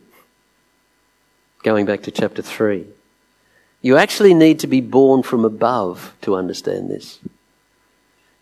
Going 1.64 1.86
back 1.86 2.02
to 2.04 2.12
chapter 2.12 2.42
3. 2.42 2.86
You 3.82 3.96
actually 3.96 4.34
need 4.34 4.60
to 4.60 4.68
be 4.68 4.82
born 4.82 5.24
from 5.24 5.46
above 5.46 6.14
to 6.24 6.36
understand 6.36 6.90
this. 6.90 7.20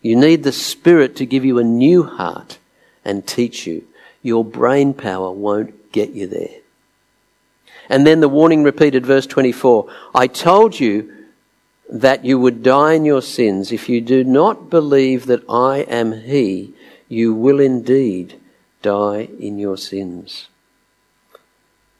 You 0.00 0.16
need 0.16 0.42
the 0.42 0.52
Spirit 0.52 1.14
to 1.16 1.26
give 1.26 1.44
you 1.44 1.58
a 1.58 1.64
new 1.64 2.04
heart 2.04 2.58
and 3.06 3.26
teach 3.26 3.66
you. 3.66 3.86
Your 4.22 4.44
brain 4.44 4.92
power 4.92 5.30
won't 5.30 5.92
get 5.92 6.10
you 6.10 6.26
there. 6.26 6.60
And 7.88 8.06
then 8.06 8.20
the 8.20 8.28
warning 8.28 8.64
repeated, 8.64 9.06
verse 9.06 9.26
24 9.26 9.88
I 10.14 10.26
told 10.26 10.78
you 10.78 11.12
that 11.88 12.24
you 12.24 12.38
would 12.38 12.62
die 12.62 12.94
in 12.94 13.04
your 13.04 13.22
sins. 13.22 13.70
If 13.70 13.88
you 13.88 14.00
do 14.00 14.24
not 14.24 14.68
believe 14.68 15.26
that 15.26 15.48
I 15.48 15.78
am 15.78 16.12
He, 16.22 16.74
you 17.08 17.32
will 17.32 17.60
indeed 17.60 18.40
die 18.82 19.28
in 19.38 19.58
your 19.58 19.76
sins. 19.76 20.48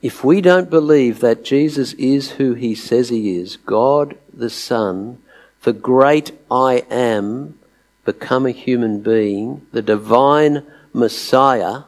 If 0.03 0.25
we 0.25 0.40
don't 0.40 0.69
believe 0.69 1.21
that 1.21 1.45
Jesus 1.45 1.92
is 1.95 2.33
who 2.33 2.55
He 2.55 2.75
says 2.75 3.09
He 3.09 3.37
is, 3.37 3.57
God 3.57 4.19
the 4.33 4.51
Son, 4.51 5.23
the 5.62 5.73
great 5.73 6.33
I 6.51 6.85
am, 6.90 7.59
become 8.05 8.47
a 8.47 8.51
human 8.51 9.01
being, 9.01 9.66
the 9.73 9.83
divine 9.83 10.66
Messiah, 10.97 11.83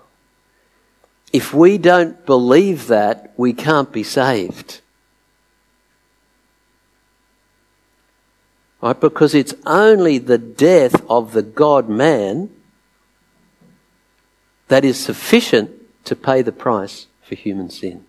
if 1.33 1.55
we 1.55 1.79
don't 1.79 2.25
believe 2.27 2.87
that, 2.89 3.33
we 3.37 3.53
can't 3.53 3.91
be 3.91 4.03
saved. 4.03 4.81
Right? 8.83 9.01
Because 9.01 9.35
it's 9.35 9.55
only 9.67 10.19
the 10.19 10.39
death 10.39 11.03
of 11.09 11.33
the 11.33 11.43
God 11.43 11.89
man 11.89 12.51
that 14.69 14.85
is 14.85 15.03
sufficient 15.03 15.71
to 16.05 16.15
pay 16.15 16.43
the 16.43 16.53
price 16.53 17.07
for 17.23 17.35
human 17.35 17.71
sin. 17.71 18.05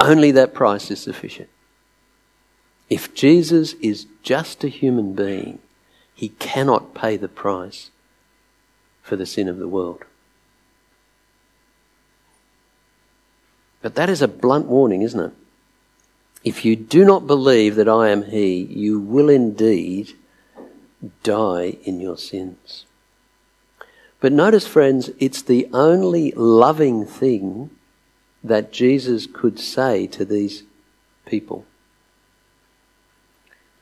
Only 0.00 0.30
that 0.32 0.54
price 0.54 0.90
is 0.90 1.00
sufficient. 1.00 1.50
If 2.90 3.14
Jesus 3.14 3.74
is 3.74 4.06
just 4.22 4.64
a 4.64 4.68
human 4.68 5.14
being, 5.14 5.60
he 6.14 6.30
cannot 6.30 6.94
pay 6.94 7.16
the 7.16 7.28
price 7.28 7.90
for 9.04 9.14
the 9.14 9.26
sin 9.26 9.48
of 9.48 9.58
the 9.58 9.68
world. 9.68 10.02
But 13.82 13.94
that 13.96 14.08
is 14.08 14.22
a 14.22 14.28
blunt 14.28 14.66
warning, 14.66 15.02
isn't 15.02 15.20
it? 15.20 15.32
If 16.42 16.64
you 16.64 16.74
do 16.74 17.04
not 17.04 17.26
believe 17.26 17.76
that 17.76 17.88
I 17.88 18.08
am 18.08 18.24
He, 18.24 18.56
you 18.62 18.98
will 18.98 19.28
indeed 19.28 20.14
die 21.22 21.76
in 21.84 22.00
your 22.00 22.16
sins. 22.16 22.86
But 24.20 24.32
notice, 24.32 24.66
friends, 24.66 25.10
it's 25.18 25.42
the 25.42 25.68
only 25.74 26.32
loving 26.32 27.04
thing 27.04 27.70
that 28.42 28.72
Jesus 28.72 29.26
could 29.26 29.60
say 29.60 30.06
to 30.08 30.24
these 30.24 30.62
people. 31.26 31.66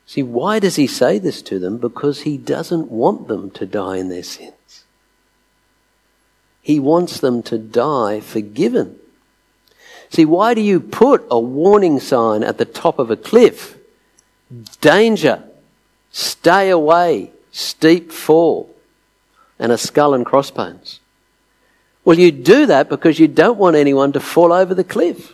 See, 0.04 0.22
why 0.22 0.58
does 0.58 0.76
he 0.76 0.88
say 0.88 1.18
this 1.18 1.42
to 1.42 1.60
them? 1.60 1.78
Because 1.78 2.22
he 2.22 2.36
doesn't 2.36 2.90
want 2.90 3.28
them 3.28 3.50
to 3.52 3.66
die 3.66 3.98
in 3.98 4.08
their 4.08 4.24
sins. 4.24 4.81
He 6.62 6.78
wants 6.78 7.20
them 7.20 7.42
to 7.44 7.58
die 7.58 8.20
forgiven. 8.20 8.96
See, 10.10 10.24
why 10.24 10.54
do 10.54 10.60
you 10.60 10.78
put 10.80 11.26
a 11.30 11.38
warning 11.38 11.98
sign 11.98 12.42
at 12.42 12.58
the 12.58 12.64
top 12.64 12.98
of 12.98 13.10
a 13.10 13.16
cliff? 13.16 13.76
Danger, 14.80 15.42
stay 16.10 16.70
away, 16.70 17.32
steep 17.50 18.12
fall, 18.12 18.74
and 19.58 19.72
a 19.72 19.78
skull 19.78 20.14
and 20.14 20.24
crossbones. 20.24 21.00
Well, 22.04 22.18
you 22.18 22.30
do 22.30 22.66
that 22.66 22.88
because 22.88 23.18
you 23.18 23.28
don't 23.28 23.58
want 23.58 23.76
anyone 23.76 24.12
to 24.12 24.20
fall 24.20 24.52
over 24.52 24.74
the 24.74 24.84
cliff. 24.84 25.32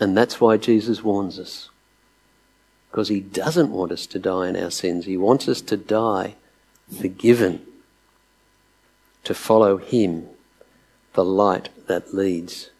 And 0.00 0.16
that's 0.16 0.40
why 0.40 0.56
Jesus 0.56 1.02
warns 1.02 1.38
us. 1.38 1.70
Because 2.90 3.08
he 3.08 3.20
doesn't 3.20 3.70
want 3.70 3.92
us 3.92 4.06
to 4.06 4.18
die 4.18 4.48
in 4.48 4.56
our 4.56 4.70
sins. 4.70 5.04
He 5.04 5.16
wants 5.16 5.48
us 5.48 5.60
to 5.62 5.76
die 5.76 6.36
forgiven, 6.98 7.60
to 9.28 9.34
follow 9.34 9.76
him, 9.76 10.26
the 11.12 11.22
light 11.22 11.68
that 11.86 12.14
leads 12.14 12.70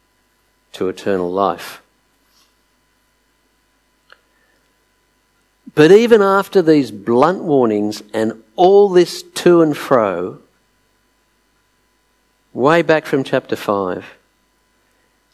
to 0.73 0.89
eternal 0.89 1.31
life. 1.31 1.83
But 5.75 5.93
even 5.93 6.23
after 6.23 6.63
these 6.63 6.91
blunt 6.91 7.43
warnings 7.43 8.03
and 8.15 8.43
all 8.57 8.89
this 8.89 9.23
to 9.23 9.61
and 9.61 9.77
fro, 9.77 10.39
way 12.55 12.81
back 12.81 13.05
from 13.05 13.25
chapter 13.25 13.55
5, 13.55 14.07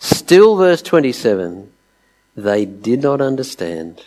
still 0.01 0.57
verse 0.57 0.83
27, 0.83 1.73
they 2.37 2.65
did 2.65 3.01
not 3.01 3.21
understand 3.21 4.03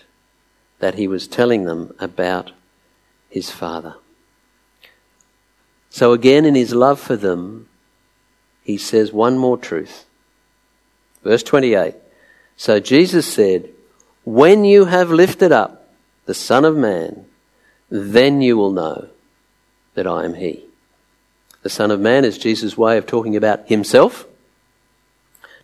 that 0.79 0.95
he 0.95 1.07
was 1.07 1.25
telling 1.25 1.63
them 1.63 1.95
about 2.01 2.51
his 3.29 3.49
Father. 3.49 3.95
So 5.97 6.13
again, 6.13 6.45
in 6.45 6.53
his 6.53 6.75
love 6.75 6.99
for 6.99 7.15
them, 7.15 7.67
he 8.63 8.77
says 8.77 9.11
one 9.11 9.35
more 9.35 9.57
truth. 9.57 10.05
Verse 11.23 11.41
28. 11.41 11.95
So 12.55 12.79
Jesus 12.79 13.25
said, 13.25 13.71
When 14.23 14.63
you 14.63 14.85
have 14.85 15.09
lifted 15.09 15.51
up 15.51 15.89
the 16.27 16.35
Son 16.35 16.65
of 16.65 16.77
Man, 16.77 17.25
then 17.89 18.43
you 18.43 18.57
will 18.57 18.69
know 18.69 19.07
that 19.95 20.05
I 20.05 20.23
am 20.23 20.35
He. 20.35 20.65
The 21.63 21.69
Son 21.71 21.89
of 21.89 21.99
Man 21.99 22.25
is 22.25 22.37
Jesus' 22.37 22.77
way 22.77 22.99
of 22.99 23.07
talking 23.07 23.35
about 23.35 23.67
Himself. 23.67 24.27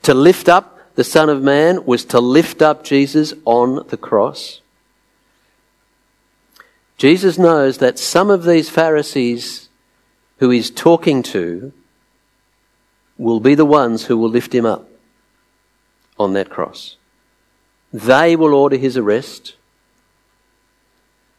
To 0.01 0.15
lift 0.15 0.49
up 0.49 0.95
the 0.95 1.03
Son 1.03 1.29
of 1.29 1.43
Man 1.43 1.85
was 1.85 2.05
to 2.05 2.19
lift 2.19 2.63
up 2.63 2.83
Jesus 2.83 3.35
on 3.45 3.87
the 3.89 3.97
cross. 3.97 4.61
Jesus 6.97 7.37
knows 7.37 7.77
that 7.77 7.99
some 7.99 8.31
of 8.31 8.45
these 8.45 8.67
Pharisees 8.67 9.62
who 10.37 10.49
he's 10.49 10.69
talking 10.69 11.23
to 11.23 11.71
will 13.17 13.39
be 13.39 13.55
the 13.55 13.65
ones 13.65 14.05
who 14.05 14.17
will 14.17 14.29
lift 14.29 14.53
him 14.53 14.65
up 14.65 14.89
on 16.19 16.33
that 16.33 16.49
cross. 16.49 16.97
They 17.91 18.35
will 18.35 18.53
order 18.53 18.77
his 18.77 18.97
arrest. 18.97 19.55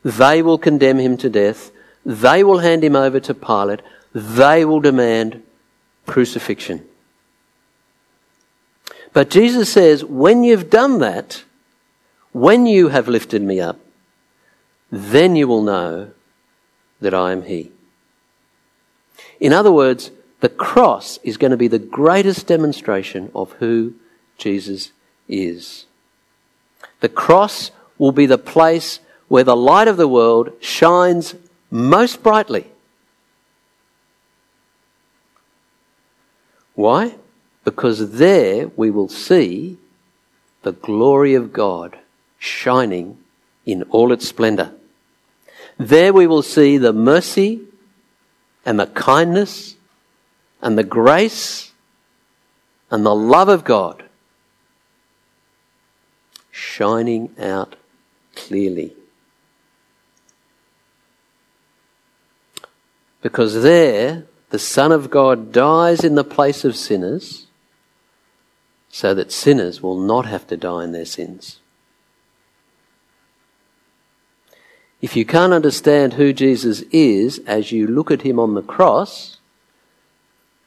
They 0.05 0.43
will 0.43 0.59
condemn 0.59 0.99
him 0.99 1.17
to 1.19 1.29
death. 1.29 1.71
They 2.07 2.45
will 2.45 2.59
hand 2.59 2.85
him 2.85 2.95
over 2.95 3.19
to 3.21 3.35
Pilate. 3.35 3.81
They 4.15 4.65
will 4.65 4.81
demand 4.81 5.43
crucifixion. 6.07 6.87
But 9.13 9.31
Jesus 9.31 9.73
says, 9.73 10.05
when 10.05 10.45
you've 10.45 10.71
done 10.71 10.99
that, 10.99 11.45
when 12.33 12.67
you 12.67 12.89
have 12.89 13.09
lifted 13.09 13.43
me 13.43 13.61
up, 13.61 13.79
then 14.91 15.37
you 15.37 15.49
will 15.49 15.63
know 15.63 16.11
that 17.01 17.15
I 17.15 17.33
am 17.33 17.43
He. 17.43 17.71
In 19.41 19.53
other 19.53 19.73
words, 19.73 20.11
the 20.41 20.49
cross 20.49 21.19
is 21.23 21.37
going 21.37 21.53
to 21.53 21.57
be 21.57 21.69
the 21.69 21.79
greatest 21.79 22.47
demonstration 22.47 23.31
of 23.35 23.53
who 23.53 23.95
Jesus 24.37 24.93
is. 25.29 25.87
The 27.01 27.09
cross 27.09 27.71
will 27.99 28.13
be 28.13 28.27
the 28.27 28.39
place 28.39 29.01
where 29.29 29.45
the 29.45 29.57
light 29.57 29.89
of 29.89 29.97
the 29.97 30.09
world 30.09 30.53
shines 30.61 31.35
most 31.71 32.23
brightly. 32.23 32.67
Why? 36.75 37.15
Because 37.65 38.13
there 38.19 38.69
we 38.77 38.91
will 38.91 39.09
see 39.09 39.79
the 40.63 40.73
glory 40.73 41.35
of 41.35 41.53
God 41.53 41.99
shining 42.39 43.19
in 43.65 43.85
all 43.85 44.13
its 44.13 44.29
splendor. 44.29 44.73
There 45.79 46.13
we 46.13 46.27
will 46.27 46.43
see 46.43 46.79
the 46.79 46.93
mercy 46.93 47.63
and 48.65 48.79
the 48.79 48.87
kindness 48.87 49.77
and 50.63 50.79
the 50.79 50.85
grace 50.85 51.73
and 52.91 53.05
the 53.05 53.15
love 53.15 53.49
of 53.49 53.65
God 53.65 54.05
shining 56.51 57.31
out 57.39 57.77
clearly. 58.35 58.95
Because 63.21 63.63
there, 63.63 64.27
the 64.51 64.59
Son 64.59 64.93
of 64.93 65.11
God 65.11 65.51
dies 65.51 66.05
in 66.05 66.15
the 66.15 66.25
place 66.25 66.65
of 66.65 66.77
sinners 66.77 67.47
so 68.89 69.15
that 69.15 69.33
sinners 69.33 69.83
will 69.83 69.99
not 69.99 70.27
have 70.27 70.47
to 70.47 70.57
die 70.57 70.85
in 70.85 70.93
their 70.93 71.05
sins. 71.05 71.59
If 75.05 75.17
you 75.17 75.27
can't 75.27 75.53
understand 75.53 76.15
who 76.15 76.33
Jesus 76.33 76.81
is 76.91 77.39
as 77.41 77.71
you 77.71 77.87
look 77.87 78.11
at 78.11 78.23
him 78.23 78.39
on 78.41 78.55
the 78.55 78.63
cross, 78.63 79.37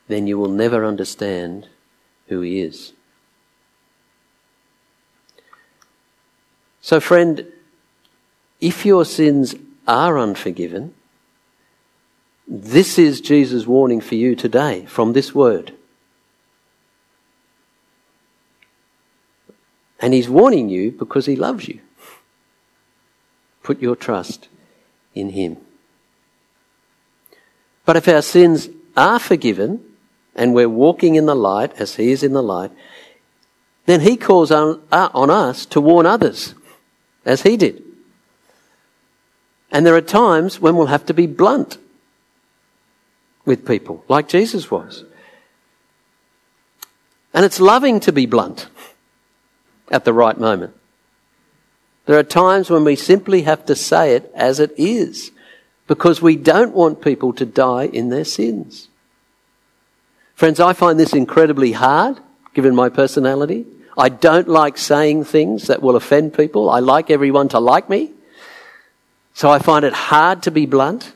then 0.08 0.28
you 0.28 0.38
will 0.38 0.52
never 0.52 0.86
understand 0.86 1.68
who 2.28 2.42
he 2.42 2.62
is. 2.62 2.94
So, 6.82 7.00
friend, 7.00 7.52
if 8.62 8.86
your 8.86 9.06
sins 9.06 9.56
are 9.88 10.20
unforgiven, 10.20 10.94
this 12.48 13.00
is 13.00 13.22
Jesus' 13.22 13.66
warning 13.66 14.02
for 14.02 14.14
you 14.14 14.36
today 14.36 14.86
from 14.86 15.14
this 15.14 15.34
word. 15.34 15.74
And 20.00 20.14
he's 20.14 20.30
warning 20.30 20.70
you 20.70 20.92
because 20.92 21.26
he 21.26 21.36
loves 21.36 21.68
you. 21.68 21.80
Put 23.68 23.82
your 23.82 23.98
trust 23.98 24.48
in 25.14 25.32
him. 25.32 25.58
But 27.84 27.98
if 27.98 28.08
our 28.08 28.22
sins 28.22 28.70
are 28.96 29.20
forgiven 29.20 29.84
and 30.38 30.54
we're 30.54 30.70
walking 30.70 31.16
in 31.16 31.26
the 31.26 31.36
light 31.36 31.74
as 31.78 31.96
he 31.96 32.12
is 32.12 32.24
in 32.24 32.32
the 32.32 32.42
light, 32.42 32.72
then 33.86 34.00
he 34.00 34.16
calls 34.16 34.52
on, 34.52 34.82
uh, 34.90 35.10
on 35.14 35.30
us 35.30 35.66
to 35.66 35.82
warn 35.82 36.06
others 36.06 36.56
as 37.26 37.42
he 37.42 37.58
did. 37.58 37.84
And 39.70 39.86
there 39.86 39.96
are 39.96 40.02
times 40.02 40.62
when 40.62 40.78
we'll 40.78 40.86
have 40.86 41.06
to 41.08 41.14
be 41.14 41.28
blunt 41.28 41.78
with 43.44 43.68
people, 43.68 44.06
like 44.08 44.30
Jesus 44.30 44.72
was. 44.72 45.04
And 47.34 47.44
it's 47.44 47.60
loving 47.60 48.00
to 48.00 48.14
be 48.14 48.28
blunt 48.28 48.70
at 49.92 50.06
the 50.06 50.14
right 50.14 50.40
moment. 50.40 50.74
There 52.08 52.18
are 52.18 52.24
times 52.24 52.70
when 52.70 52.86
we 52.86 52.96
simply 52.96 53.44
have 53.44 53.66
to 53.66 53.76
say 53.76 54.16
it 54.16 54.32
as 54.34 54.62
it 54.62 54.74
is 54.78 55.32
because 55.88 56.22
we 56.22 56.38
don't 56.38 56.74
want 56.74 57.02
people 57.02 57.34
to 57.34 57.46
die 57.46 57.84
in 57.84 58.10
their 58.10 58.24
sins. 58.24 58.88
Friends, 60.34 60.60
I 60.62 60.72
find 60.72 60.98
this 60.98 61.14
incredibly 61.14 61.74
hard 61.74 62.20
given 62.54 62.74
my 62.74 62.88
personality. 62.88 63.66
I 63.98 64.08
don't 64.08 64.48
like 64.48 64.78
saying 64.78 65.26
things 65.26 65.68
that 65.68 65.82
will 65.82 65.98
offend 65.98 66.34
people. 66.34 66.70
I 66.70 66.80
like 66.80 67.10
everyone 67.10 67.50
to 67.50 67.60
like 67.60 67.90
me. 67.90 68.12
So 69.34 69.50
I 69.50 69.60
find 69.60 69.84
it 69.84 69.94
hard 69.94 70.42
to 70.44 70.52
be 70.52 70.66
blunt, 70.66 71.14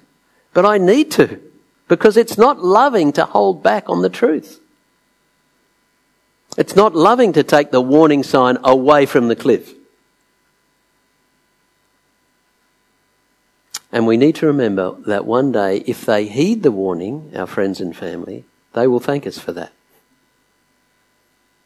but 0.54 0.65
I 0.65 0.77
need 0.77 1.10
to 1.12 1.39
because 1.88 2.17
it's 2.17 2.38
not 2.38 2.60
loving 2.60 3.13
to 3.13 3.25
hold 3.25 3.63
back 3.63 3.89
on 3.89 4.01
the 4.01 4.10
truth. 4.10 4.60
It's 6.58 6.75
not 6.75 6.93
loving 6.95 7.32
to 7.34 7.43
take 7.43 7.71
the 7.71 7.82
warning 7.82 8.23
sign 8.23 8.58
away 8.63 9.06
from 9.06 9.30
the 9.30 9.38
cliff. 9.38 9.73
And 13.91 14.08
we 14.08 14.17
need 14.17 14.36
to 14.36 14.45
remember 14.45 14.95
that 15.06 15.25
one 15.25 15.51
day, 15.51 15.84
if 15.86 16.06
they 16.06 16.27
heed 16.27 16.63
the 16.63 16.71
warning, 16.71 17.32
our 17.36 17.47
friends 17.47 17.82
and 17.82 17.95
family, 17.95 18.45
they 18.73 18.88
will 18.88 19.01
thank 19.01 19.27
us 19.27 19.38
for 19.38 19.51
that. 19.51 19.73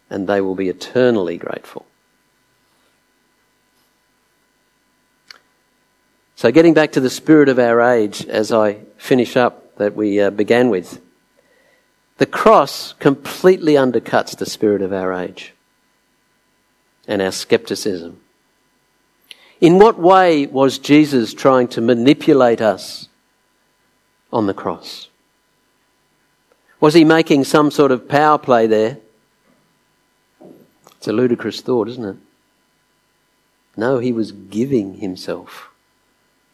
And 0.09 0.27
they 0.27 0.41
will 0.41 0.55
be 0.55 0.69
eternally 0.69 1.37
grateful. 1.37 1.85
So, 6.35 6.51
getting 6.51 6.73
back 6.73 6.91
to 6.93 6.99
the 6.99 7.09
spirit 7.09 7.47
of 7.47 7.59
our 7.59 7.81
age 7.81 8.25
as 8.25 8.51
I 8.51 8.79
finish 8.97 9.37
up 9.37 9.77
that 9.77 9.95
we 9.95 10.19
uh, 10.19 10.29
began 10.29 10.69
with. 10.69 11.01
The 12.17 12.25
cross 12.25 12.93
completely 12.93 13.73
undercuts 13.73 14.37
the 14.37 14.45
spirit 14.45 14.81
of 14.81 14.93
our 14.93 15.13
age 15.13 15.53
and 17.07 17.21
our 17.21 17.31
skepticism. 17.31 18.21
In 19.61 19.79
what 19.79 19.97
way 19.97 20.47
was 20.47 20.79
Jesus 20.79 21.33
trying 21.33 21.67
to 21.69 21.81
manipulate 21.81 22.61
us 22.61 23.07
on 24.31 24.47
the 24.47 24.53
cross? 24.53 25.09
Was 26.81 26.93
he 26.93 27.03
making 27.03 27.45
some 27.45 27.71
sort 27.71 27.91
of 27.91 28.07
power 28.09 28.37
play 28.37 28.67
there? 28.67 28.97
It's 30.97 31.07
a 31.07 31.13
ludicrous 31.13 31.61
thought, 31.61 31.87
isn't 31.87 32.05
it? 32.05 32.17
No, 33.77 33.99
he 33.99 34.11
was 34.11 34.31
giving 34.31 34.95
himself 34.95 35.69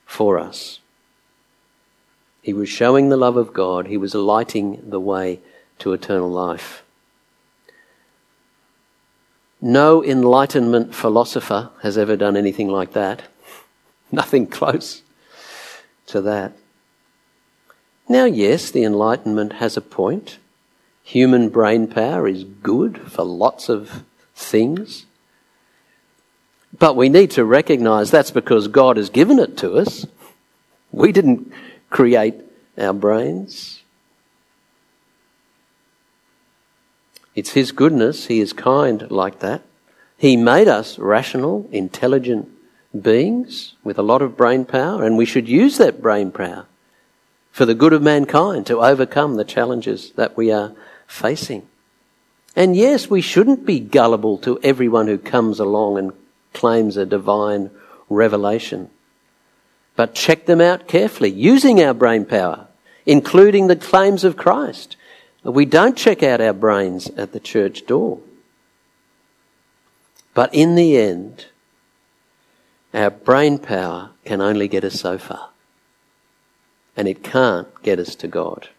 for 0.06 0.38
us. 0.38 0.80
He 2.42 2.54
was 2.54 2.70
showing 2.70 3.10
the 3.10 3.18
love 3.18 3.38
of 3.38 3.54
God. 3.54 3.88
He 3.88 3.98
was 3.98 4.16
lighting 4.16 4.90
the 4.90 5.00
way 5.00 5.40
to 5.80 5.94
eternal 5.94 6.30
life. 6.30 6.84
No 9.62 10.04
Enlightenment 10.04 10.96
philosopher 10.96 11.70
has 11.84 11.98
ever 11.98 12.18
done 12.18 12.36
anything 12.36 12.68
like 12.68 12.94
that. 12.94 13.22
Nothing 14.12 14.48
close 14.48 15.04
to 16.08 16.22
that. 16.22 16.54
Now, 18.10 18.26
yes, 18.26 18.72
the 18.72 18.84
Enlightenment 18.84 19.54
has 19.54 19.78
a 19.78 19.82
point. 19.82 20.40
Human 21.04 21.50
brain 21.50 21.88
power 21.88 22.28
is 22.28 22.44
good 22.44 23.12
for 23.12 23.24
lots 23.24 23.70
of 23.70 24.04
things. 24.36 25.06
But 26.78 26.96
we 26.96 27.10
need 27.10 27.32
to 27.32 27.46
recognize 27.46 28.10
that's 28.10 28.32
because 28.32 28.68
God 28.68 28.98
has 28.98 29.10
given 29.10 29.40
it 29.40 29.58
to 29.58 29.74
us. 29.74 30.06
We 30.92 31.12
didn't 31.12 31.54
create 31.90 32.36
our 32.78 32.94
brains. 32.94 33.81
It's 37.36 37.52
His 37.52 37.72
goodness. 37.72 38.28
He 38.28 38.40
is 38.40 38.54
kind 38.54 39.10
like 39.10 39.40
that. 39.40 39.62
He 40.18 40.38
made 40.38 40.68
us 40.68 41.00
rational, 41.00 41.68
intelligent 41.72 42.50
beings 43.00 43.74
with 43.84 43.98
a 43.98 44.04
lot 44.04 44.22
of 44.22 44.38
brain 44.38 44.66
power, 44.66 45.04
and 45.04 45.18
we 45.18 45.26
should 45.26 45.48
use 45.48 45.78
that 45.78 46.02
brain 46.02 46.32
power 46.32 46.66
for 47.52 47.66
the 47.66 47.74
good 47.74 47.94
of 47.94 48.02
mankind 48.02 48.66
to 48.68 48.82
overcome 48.82 49.36
the 49.36 49.44
challenges 49.44 50.12
that 50.12 50.38
we 50.38 50.52
are 50.52 50.74
facing. 51.08 51.68
And 52.56 52.76
yes, 52.76 53.10
we 53.10 53.22
shouldn't 53.22 53.66
be 53.66 53.80
gullible 53.80 54.38
to 54.40 54.60
everyone 54.62 55.08
who 55.08 55.18
comes 55.18 55.60
along 55.60 55.98
and 55.98 56.14
claims 56.54 56.98
a 56.98 57.06
divine 57.06 57.72
revelation. 58.10 58.90
But 59.96 60.16
check 60.16 60.46
them 60.46 60.62
out 60.62 60.88
carefully, 60.88 61.30
using 61.30 61.82
our 61.82 61.94
brain 61.94 62.26
power, 62.26 62.68
including 63.06 63.68
the 63.68 63.76
claims 63.76 64.24
of 64.24 64.38
Christ. 64.38 64.96
We 65.44 65.66
don't 65.66 65.98
check 65.98 66.22
out 66.22 66.40
our 66.40 66.54
brains 66.54 67.10
at 67.12 67.32
the 67.32 67.40
church 67.40 67.88
door. 67.88 68.20
But 70.34 70.54
in 70.54 70.76
the 70.76 70.98
end, 70.98 71.48
our 72.94 73.10
brain 73.10 73.58
power 73.58 74.12
can 74.24 74.40
only 74.40 74.68
get 74.68 74.84
us 74.84 75.00
so 75.00 75.18
far. 75.18 75.50
And 76.96 77.08
it 77.08 77.24
can't 77.24 77.68
get 77.82 78.00
us 78.00 78.16
to 78.16 78.28
God. 78.28 78.70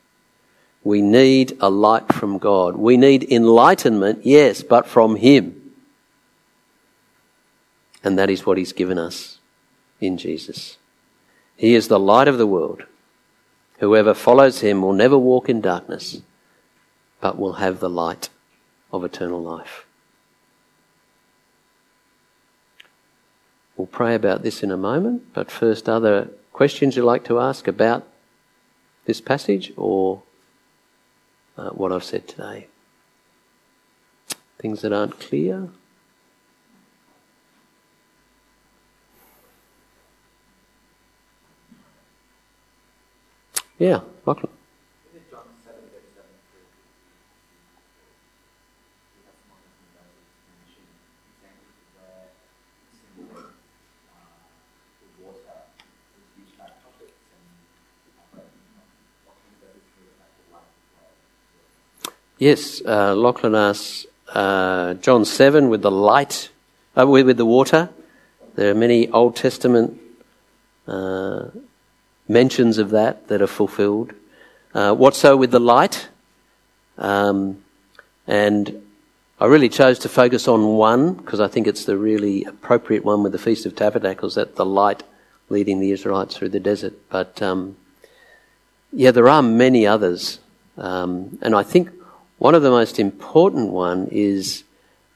We 0.85 1.03
need 1.03 1.57
a 1.61 1.71
light 1.71 2.13
from 2.13 2.39
God. 2.39 2.77
We 2.77 2.97
need 2.97 3.31
enlightenment, 3.31 4.25
yes, 4.25 4.63
but 4.63 4.87
from 4.87 5.17
Him. 5.17 5.73
And 8.05 8.19
that 8.19 8.31
is 8.31 8.47
what 8.47 8.59
He's 8.59 8.73
given 8.73 8.99
us 8.99 9.39
in 10.01 10.17
Jesus. 10.17 10.79
He 11.57 11.75
is 11.75 11.89
the 11.89 12.01
light 12.01 12.29
of 12.29 12.39
the 12.39 12.47
world. 12.47 12.85
Whoever 13.79 14.15
follows 14.15 14.61
Him 14.61 14.83
will 14.83 14.93
never 14.93 15.19
walk 15.19 15.49
in 15.49 15.61
darkness 15.61 16.23
but 17.23 17.39
will 17.39 17.55
have 17.55 17.79
the 17.79 17.89
light 17.89 18.29
of 18.93 19.05
eternal 19.05 19.41
life. 19.41 19.87
We'll 23.77 23.87
pray 23.87 24.15
about 24.15 24.43
this 24.43 24.63
in 24.63 24.71
a 24.71 24.77
moment, 24.77 25.33
but 25.33 25.51
first, 25.51 25.89
other 25.89 26.31
questions 26.53 26.97
you'd 26.97 27.05
like 27.05 27.25
to 27.25 27.39
ask 27.39 27.69
about 27.69 28.07
this 29.07 29.21
passage 29.21 29.73
or 29.77 30.23
uh, 31.57 31.71
what 31.71 31.93
I've 31.93 32.05
said 32.05 32.27
today? 32.27 32.67
Things 34.59 34.83
that 34.83 34.93
aren't 34.93 35.21
clear? 35.21 35.69
Yeah, 43.79 44.01
Lachlan. 44.27 44.53
Yes, 62.43 62.83
uh, 62.85 63.15
Lachlan 63.15 63.55
asks 63.55 64.05
uh, 64.31 64.95
John 64.95 65.25
7 65.25 65.69
with 65.69 65.83
the 65.83 65.93
light, 65.93 66.51
uh, 66.99 67.07
with, 67.07 67.25
with, 67.25 67.37
the 67.37 67.47
water. 67.47 67.89
There 68.57 68.69
are 68.69 68.75
many 68.75 69.09
Old 69.11 69.37
Testament 69.37 70.01
uh, 70.89 71.51
mentions 72.27 72.79
of 72.79 72.91
that 72.91 73.29
that 73.29 73.43
are 73.43 73.47
fulfilled. 73.47 74.13
Uh, 74.75 74.93
what 74.93 75.15
so 75.15 75.37
with 75.37 75.53
the 75.53 75.61
light? 75.61 76.09
Um, 76.99 77.63
and 78.27 78.83
I 79.39 79.47
really 79.47 79.69
chose 79.69 80.01
to 80.01 80.09
focus 80.09 80.49
on 80.49 80.65
one 80.75 81.15
because 81.15 81.39
I 81.39 81.47
think 81.47 81.69
it's 81.69 81.85
the 81.85 81.97
really 81.97 82.43
appropriate 82.43 83.05
one 83.05 83.23
with 83.23 83.31
the 83.31 83.39
Feast 83.39 83.67
of 83.67 83.77
Tabernacles 83.77 84.35
that 84.35 84.57
the 84.57 84.67
light 84.67 85.05
leading 85.49 85.79
the 85.79 85.93
Israelites 85.93 86.37
through 86.37 86.49
the 86.49 86.59
desert. 86.59 86.95
But 87.09 87.41
um, 87.41 87.77
yeah, 88.91 89.13
there 89.13 89.29
are 89.29 89.43
many 89.43 89.87
others. 89.87 90.41
Um, 90.77 91.39
and 91.41 91.55
I 91.55 91.63
think 91.63 91.91
one 92.43 92.57
of 92.57 92.63
the 92.63 92.71
most 92.71 92.99
important 92.99 93.71
one 93.71 94.09
is 94.11 94.65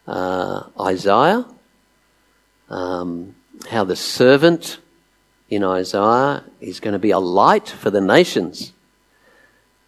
uh, 0.07 0.63
Isaiah, 0.81 1.45
um, 2.71 3.35
how 3.69 3.83
the 3.83 3.97
servant 3.97 4.79
in 5.51 5.65
Isaiah 5.65 6.45
is 6.61 6.79
going 6.79 6.93
to 6.93 7.01
be 7.01 7.11
a 7.11 7.19
light 7.19 7.69
for 7.69 7.91
the 7.91 8.01
nations. 8.01 8.73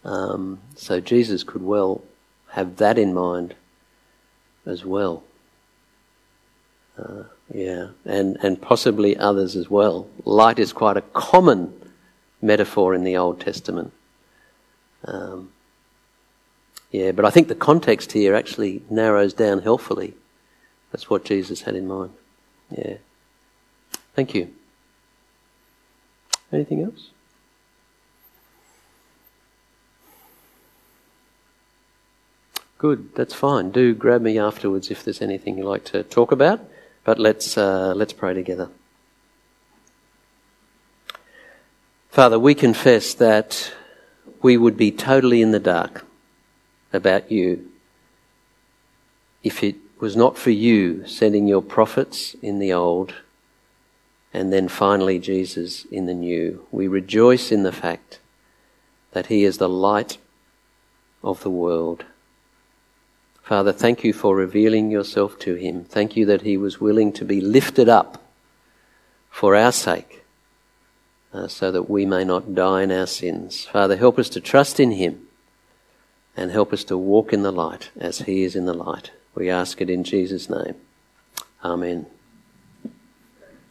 Um, 0.03 0.59
so 0.75 0.99
Jesus 0.99 1.45
could 1.45 1.63
well 1.63 2.03
have 2.49 2.75
that 2.75 2.97
in 2.97 3.13
mind 3.13 3.55
as 4.65 4.83
well. 4.83 5.23
Uh, 6.97 7.23
yeah, 7.53 7.91
and, 8.03 8.35
and 8.43 8.61
possibly 8.61 9.15
others 9.15 9.55
as 9.55 9.69
well. 9.69 10.09
Light 10.25 10.59
is 10.59 10.73
quite 10.73 10.97
a 10.97 11.01
common 11.13 11.73
metaphor 12.41 12.93
in 12.93 13.05
the 13.05 13.15
Old 13.15 13.39
Testament. 13.39 13.93
Um, 15.05 15.53
yeah, 16.91 17.11
but 17.11 17.23
I 17.23 17.29
think 17.29 17.47
the 17.47 17.55
context 17.55 18.13
here 18.13 18.33
actually 18.35 18.81
narrows 18.89 19.33
down 19.33 19.61
helpfully. 19.61 20.15
That's 20.91 21.09
what 21.09 21.23
Jesus 21.23 21.61
had 21.61 21.75
in 21.75 21.87
mind. 21.87 22.11
Yeah. 22.75 22.97
Thank 24.15 24.33
you. 24.33 24.53
Anything 26.51 26.83
else? 26.83 27.09
Good, 32.79 33.13
that's 33.13 33.33
fine. 33.33 33.71
Do 33.71 33.93
grab 33.93 34.21
me 34.21 34.39
afterwards 34.39 34.89
if 34.89 35.03
there's 35.03 35.21
anything 35.21 35.57
you'd 35.57 35.67
like 35.67 35.83
to 35.85 36.01
talk 36.01 36.31
about. 36.31 36.61
But 37.03 37.19
let's, 37.19 37.57
uh, 37.57 37.93
let's 37.95 38.13
pray 38.13 38.33
together. 38.33 38.69
Father, 42.09 42.39
we 42.39 42.55
confess 42.55 43.13
that 43.13 43.71
we 44.41 44.57
would 44.57 44.77
be 44.77 44.91
totally 44.91 45.41
in 45.41 45.51
the 45.51 45.59
dark 45.59 46.05
about 46.91 47.31
you 47.31 47.71
if 49.43 49.63
it 49.63 49.75
was 49.99 50.15
not 50.15 50.37
for 50.37 50.51
you 50.51 51.05
sending 51.07 51.47
your 51.47 51.61
prophets 51.61 52.35
in 52.41 52.59
the 52.59 52.73
old 52.73 53.13
and 54.33 54.53
then 54.53 54.67
finally 54.67 55.19
Jesus 55.19 55.85
in 55.85 56.05
the 56.05 56.13
new. 56.13 56.65
We 56.71 56.87
rejoice 56.87 57.51
in 57.51 57.63
the 57.63 57.71
fact 57.71 58.19
that 59.11 59.27
He 59.27 59.43
is 59.43 59.57
the 59.57 59.69
light 59.69 60.17
of 61.23 61.41
the 61.41 61.49
world. 61.49 62.05
Father, 63.41 63.71
thank 63.71 64.03
you 64.03 64.13
for 64.13 64.35
revealing 64.35 64.91
yourself 64.91 65.39
to 65.39 65.55
Him. 65.55 65.83
Thank 65.83 66.15
you 66.15 66.25
that 66.27 66.43
He 66.43 66.57
was 66.57 66.79
willing 66.79 67.11
to 67.13 67.25
be 67.25 67.41
lifted 67.41 67.89
up 67.89 68.23
for 69.31 69.55
our 69.55 69.71
sake 69.71 70.23
uh, 71.33 71.47
so 71.47 71.71
that 71.71 71.89
we 71.89 72.05
may 72.05 72.23
not 72.23 72.53
die 72.53 72.83
in 72.83 72.91
our 72.91 73.07
sins. 73.07 73.65
Father, 73.65 73.97
help 73.97 74.19
us 74.19 74.29
to 74.29 74.39
trust 74.39 74.79
in 74.79 74.91
Him 74.91 75.28
and 76.39 76.51
help 76.51 76.71
us 76.71 76.85
to 76.85 76.97
walk 76.97 77.33
in 77.33 77.43
the 77.43 77.51
light 77.51 77.89
as 77.99 78.19
He 78.19 78.43
is 78.43 78.55
in 78.55 78.65
the 78.65 78.73
light. 78.73 79.11
We 79.35 79.49
ask 79.49 79.81
it 79.81 79.89
in 79.89 80.05
Jesus' 80.05 80.49
name. 80.49 80.75
Amen. 81.63 82.05